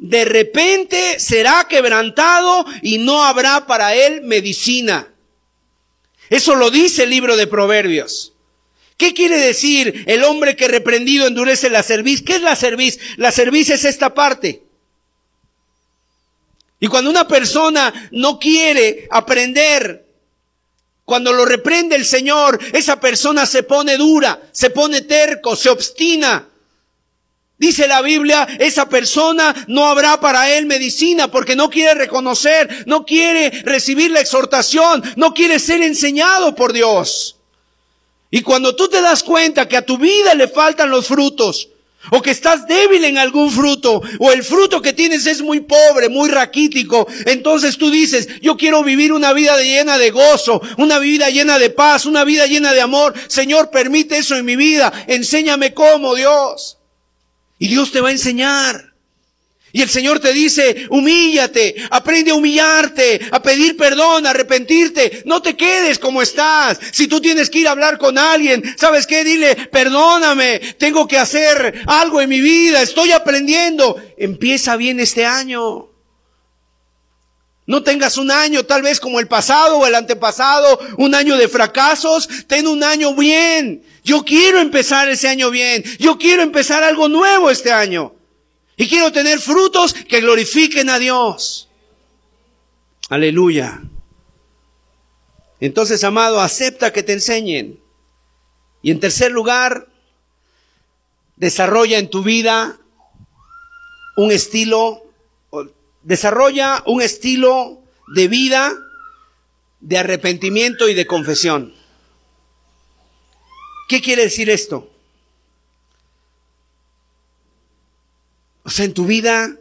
[0.01, 5.13] de repente será quebrantado y no habrá para él medicina.
[6.27, 8.33] Eso lo dice el libro de Proverbios.
[8.97, 12.23] ¿Qué quiere decir el hombre que reprendido endurece la cerviz?
[12.23, 12.99] ¿Qué es la cerviz?
[13.17, 14.63] La cerviz es esta parte.
[16.79, 20.07] Y cuando una persona no quiere aprender,
[21.05, 26.50] cuando lo reprende el Señor, esa persona se pone dura, se pone terco, se obstina.
[27.61, 33.05] Dice la Biblia, esa persona no habrá para él medicina porque no quiere reconocer, no
[33.05, 37.35] quiere recibir la exhortación, no quiere ser enseñado por Dios.
[38.31, 41.69] Y cuando tú te das cuenta que a tu vida le faltan los frutos,
[42.09, 46.09] o que estás débil en algún fruto, o el fruto que tienes es muy pobre,
[46.09, 51.29] muy raquítico, entonces tú dices, yo quiero vivir una vida llena de gozo, una vida
[51.29, 53.13] llena de paz, una vida llena de amor.
[53.27, 56.79] Señor, permite eso en mi vida, enséñame cómo, Dios.
[57.61, 58.91] Y Dios te va a enseñar.
[59.71, 65.21] Y el Señor te dice, humíllate, aprende a humillarte, a pedir perdón, a arrepentirte.
[65.27, 66.79] No te quedes como estás.
[66.91, 69.23] Si tú tienes que ir a hablar con alguien, ¿sabes qué?
[69.23, 73.95] Dile, perdóname, tengo que hacer algo en mi vida, estoy aprendiendo.
[74.17, 75.87] Empieza bien este año.
[77.67, 81.47] No tengas un año tal vez como el pasado o el antepasado, un año de
[81.47, 83.83] fracasos, ten un año bien.
[84.03, 85.83] Yo quiero empezar ese año bien.
[85.99, 88.15] Yo quiero empezar algo nuevo este año.
[88.75, 91.69] Y quiero tener frutos que glorifiquen a Dios.
[93.09, 93.81] Aleluya.
[95.59, 97.79] Entonces, amado, acepta que te enseñen.
[98.81, 99.87] Y en tercer lugar,
[101.35, 102.79] desarrolla en tu vida
[104.17, 105.03] un estilo,
[106.01, 108.73] desarrolla un estilo de vida
[109.79, 111.75] de arrepentimiento y de confesión.
[113.91, 114.89] ¿Qué quiere decir esto?
[118.63, 119.57] O sea, en tu vida,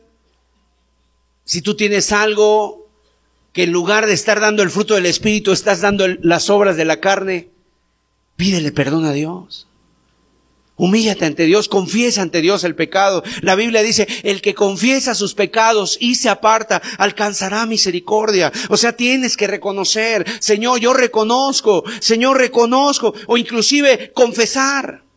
[1.45, 2.89] si tú tienes algo
[3.53, 6.85] que en lugar de estar dando el fruto del Espíritu, estás dando las obras de
[6.85, 7.49] la carne,
[8.37, 9.67] pídele perdón a Dios.
[10.81, 13.23] Humíllate ante Dios, confiesa ante Dios el pecado.
[13.43, 18.51] La Biblia dice, el que confiesa sus pecados y se aparta, alcanzará misericordia.
[18.71, 25.10] O sea, tienes que reconocer, Señor, yo reconozco, Señor, reconozco, o inclusive confesar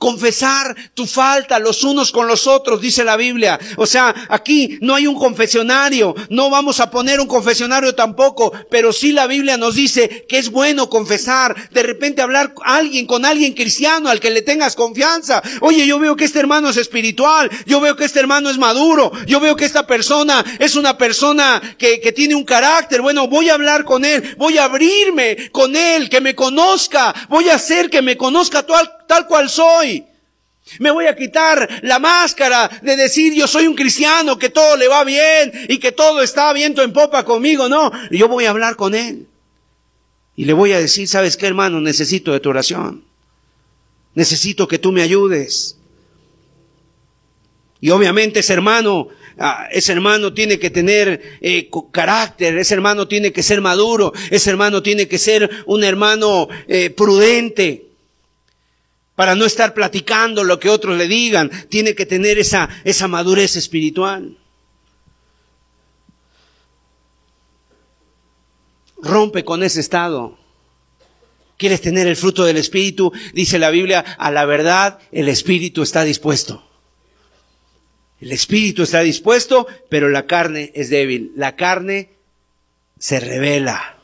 [0.00, 3.60] confesar tu falta los unos con los otros, dice la Biblia.
[3.76, 8.94] O sea, aquí no hay un confesionario, no vamos a poner un confesionario tampoco, pero
[8.94, 13.52] sí la Biblia nos dice que es bueno confesar, de repente hablar alguien con alguien
[13.52, 15.42] cristiano al que le tengas confianza.
[15.60, 19.12] Oye, yo veo que este hermano es espiritual, yo veo que este hermano es maduro,
[19.26, 23.02] yo veo que esta persona es una persona que, que tiene un carácter.
[23.02, 27.50] Bueno, voy a hablar con él, voy a abrirme con él, que me conozca, voy
[27.50, 30.04] a hacer que me conozca tal, tal cual soy.
[30.78, 34.86] Me voy a quitar la máscara de decir yo soy un cristiano, que todo le
[34.86, 37.68] va bien y que todo está viento en popa conmigo.
[37.68, 39.26] No, yo voy a hablar con él.
[40.36, 41.80] Y le voy a decir, ¿sabes qué hermano?
[41.80, 43.02] Necesito de tu oración.
[44.14, 45.76] Necesito que tú me ayudes.
[47.80, 49.08] Y obviamente ese hermano,
[49.40, 54.50] ah, ese hermano tiene que tener eh, carácter, ese hermano tiene que ser maduro, ese
[54.50, 57.89] hermano tiene que ser un hermano eh, prudente
[59.20, 61.50] para no estar platicando lo que otros le digan.
[61.68, 64.38] Tiene que tener esa, esa madurez espiritual.
[68.96, 70.38] Rompe con ese estado.
[71.58, 73.12] ¿Quieres tener el fruto del Espíritu?
[73.34, 76.66] Dice la Biblia, a la verdad el Espíritu está dispuesto.
[78.22, 81.32] El Espíritu está dispuesto, pero la carne es débil.
[81.36, 82.08] La carne
[82.98, 83.98] se revela.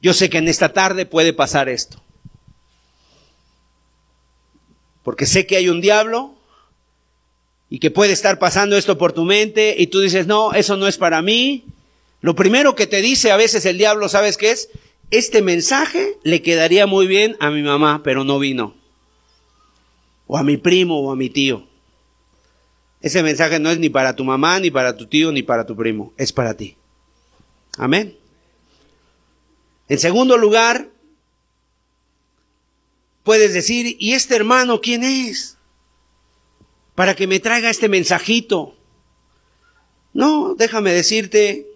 [0.00, 2.05] Yo sé que en esta tarde puede pasar esto.
[5.06, 6.34] Porque sé que hay un diablo
[7.70, 10.88] y que puede estar pasando esto por tu mente y tú dices, no, eso no
[10.88, 11.62] es para mí.
[12.22, 14.68] Lo primero que te dice a veces el diablo, ¿sabes qué es?
[15.12, 18.74] Este mensaje le quedaría muy bien a mi mamá, pero no vino.
[20.26, 21.68] O a mi primo o a mi tío.
[23.00, 25.76] Ese mensaje no es ni para tu mamá, ni para tu tío, ni para tu
[25.76, 26.76] primo, es para ti.
[27.78, 28.16] Amén.
[29.88, 30.88] En segundo lugar,
[33.26, 35.56] Puedes decir, ¿y este hermano quién es?
[36.94, 38.76] Para que me traiga este mensajito.
[40.12, 41.66] No, déjame decirte,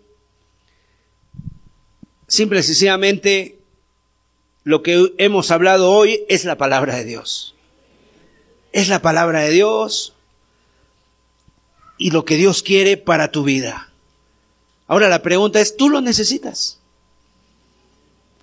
[2.29, 3.59] simple y sencillamente,
[4.63, 7.57] lo que hemos hablado hoy es la palabra de Dios.
[8.71, 10.15] Es la palabra de Dios
[11.99, 13.93] y lo que Dios quiere para tu vida.
[14.87, 16.80] Ahora la pregunta es, ¿tú lo necesitas?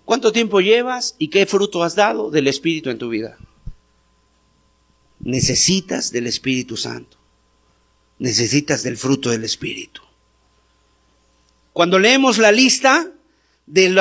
[0.07, 3.37] ¿Cuánto tiempo llevas y qué fruto has dado del Espíritu en tu vida?
[5.19, 7.17] Necesitas del Espíritu Santo.
[8.17, 10.01] Necesitas del fruto del Espíritu.
[11.73, 13.11] Cuando leemos la lista
[13.65, 13.95] del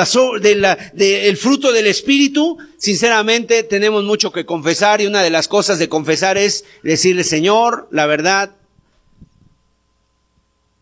[0.93, 5.89] de fruto del Espíritu, sinceramente tenemos mucho que confesar y una de las cosas de
[5.89, 8.55] confesar es decirle, Señor, la verdad,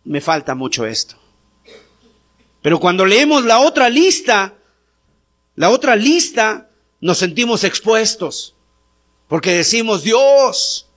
[0.03, 1.15] me falta mucho esto.
[2.61, 4.54] Pero cuando leemos la otra lista
[5.55, 8.55] la otra lista nos sentimos expuestos,
[9.27, 10.87] porque decimos, Dios,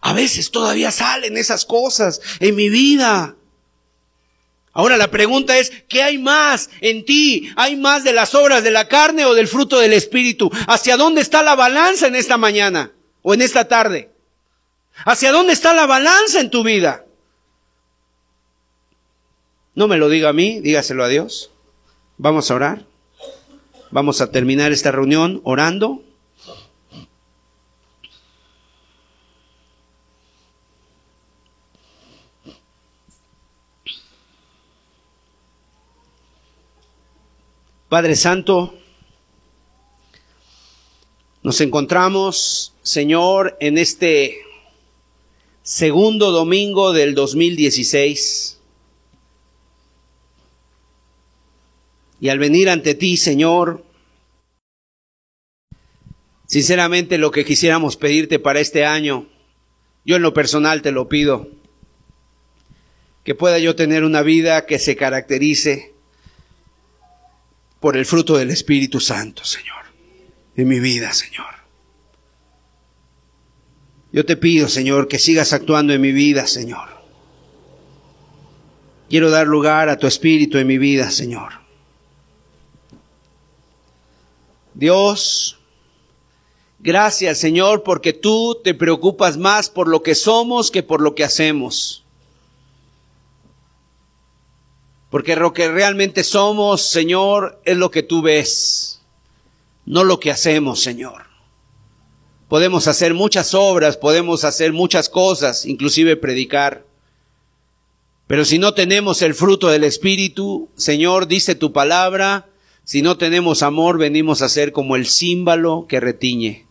[0.00, 3.36] a veces todavía salen esas cosas en mi vida.
[4.72, 7.52] Ahora la pregunta es, ¿qué hay más en ti?
[7.56, 10.50] ¿Hay más de las obras de la carne o del fruto del Espíritu?
[10.68, 14.10] ¿Hacia dónde está la balanza en esta mañana o en esta tarde?
[15.04, 17.04] ¿Hacia dónde está la balanza en tu vida?
[19.74, 21.50] No me lo diga a mí, dígaselo a Dios.
[22.16, 22.89] Vamos a orar.
[23.92, 26.04] Vamos a terminar esta reunión orando.
[37.88, 38.72] Padre Santo,
[41.42, 44.38] nos encontramos, Señor, en este
[45.64, 48.59] segundo domingo del 2016.
[52.20, 53.84] Y al venir ante ti, Señor,
[56.46, 59.26] sinceramente lo que quisiéramos pedirte para este año,
[60.04, 61.48] yo en lo personal te lo pido,
[63.24, 65.94] que pueda yo tener una vida que se caracterice
[67.80, 69.84] por el fruto del Espíritu Santo, Señor,
[70.56, 71.46] en mi vida, Señor.
[74.12, 76.88] Yo te pido, Señor, que sigas actuando en mi vida, Señor.
[79.08, 81.60] Quiero dar lugar a tu Espíritu en mi vida, Señor.
[84.80, 85.58] Dios,
[86.78, 91.22] gracias, Señor, porque tú te preocupas más por lo que somos que por lo que
[91.22, 92.02] hacemos.
[95.10, 99.02] Porque lo que realmente somos, Señor, es lo que tú ves,
[99.84, 101.26] no lo que hacemos, Señor.
[102.48, 106.86] Podemos hacer muchas obras, podemos hacer muchas cosas, inclusive predicar.
[108.26, 112.49] Pero si no tenemos el fruto del Espíritu, Señor, dice tu palabra,
[112.90, 116.66] si no tenemos amor, venimos a ser como el címbalo que retiñe.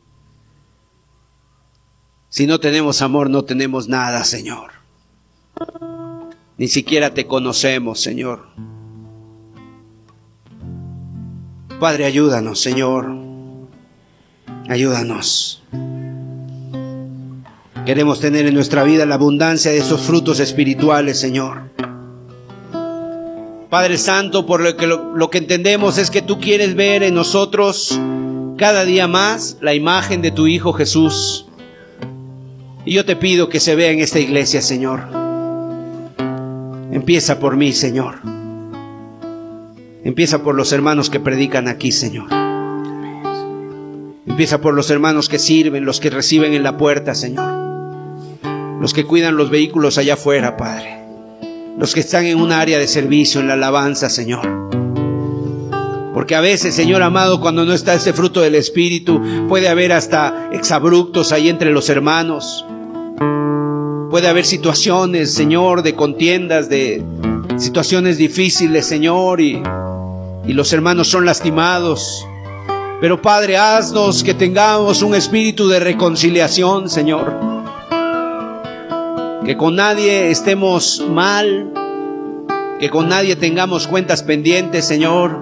[2.28, 4.72] Si no tenemos amor, no tenemos nada, Señor.
[6.58, 8.48] Ni siquiera te conocemos, Señor.
[11.80, 13.16] Padre, ayúdanos, Señor.
[14.68, 15.64] Ayúdanos.
[17.86, 21.70] Queremos tener en nuestra vida la abundancia de esos frutos espirituales, Señor.
[23.70, 28.00] Padre Santo, por lo que, lo, que entendemos es que tú quieres ver en nosotros
[28.58, 31.46] cada día más la imagen de tu Hijo Jesús.
[32.84, 35.02] Y yo te pido que se vea en esta iglesia, Señor.
[36.92, 38.16] Empieza por mí, Señor.
[40.04, 42.30] Empieza por los hermanos que predican aquí, Señor.
[44.26, 47.52] Empieza por los hermanos que sirven, los que reciben en la puerta, Señor.
[48.82, 50.99] Los que cuidan los vehículos allá afuera, Padre.
[51.80, 54.46] Los que están en un área de servicio, en la alabanza, Señor.
[56.14, 60.50] Porque a veces, Señor amado, cuando no está ese fruto del Espíritu, puede haber hasta
[60.52, 62.66] exabruptos ahí entre los hermanos.
[64.10, 67.02] Puede haber situaciones, Señor, de contiendas, de
[67.56, 69.64] situaciones difíciles, Señor, y,
[70.46, 72.28] y los hermanos son lastimados.
[73.00, 77.59] Pero Padre, haznos que tengamos un espíritu de reconciliación, Señor.
[79.50, 81.74] Que con nadie estemos mal,
[82.80, 85.40] que con nadie tengamos cuentas pendientes, Señor.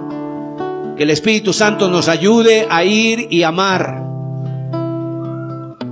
[0.96, 4.02] Que el Espíritu Santo nos ayude a ir y amar,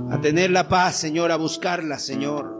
[0.09, 2.56] a tener la paz, Señor, a buscarla, Señor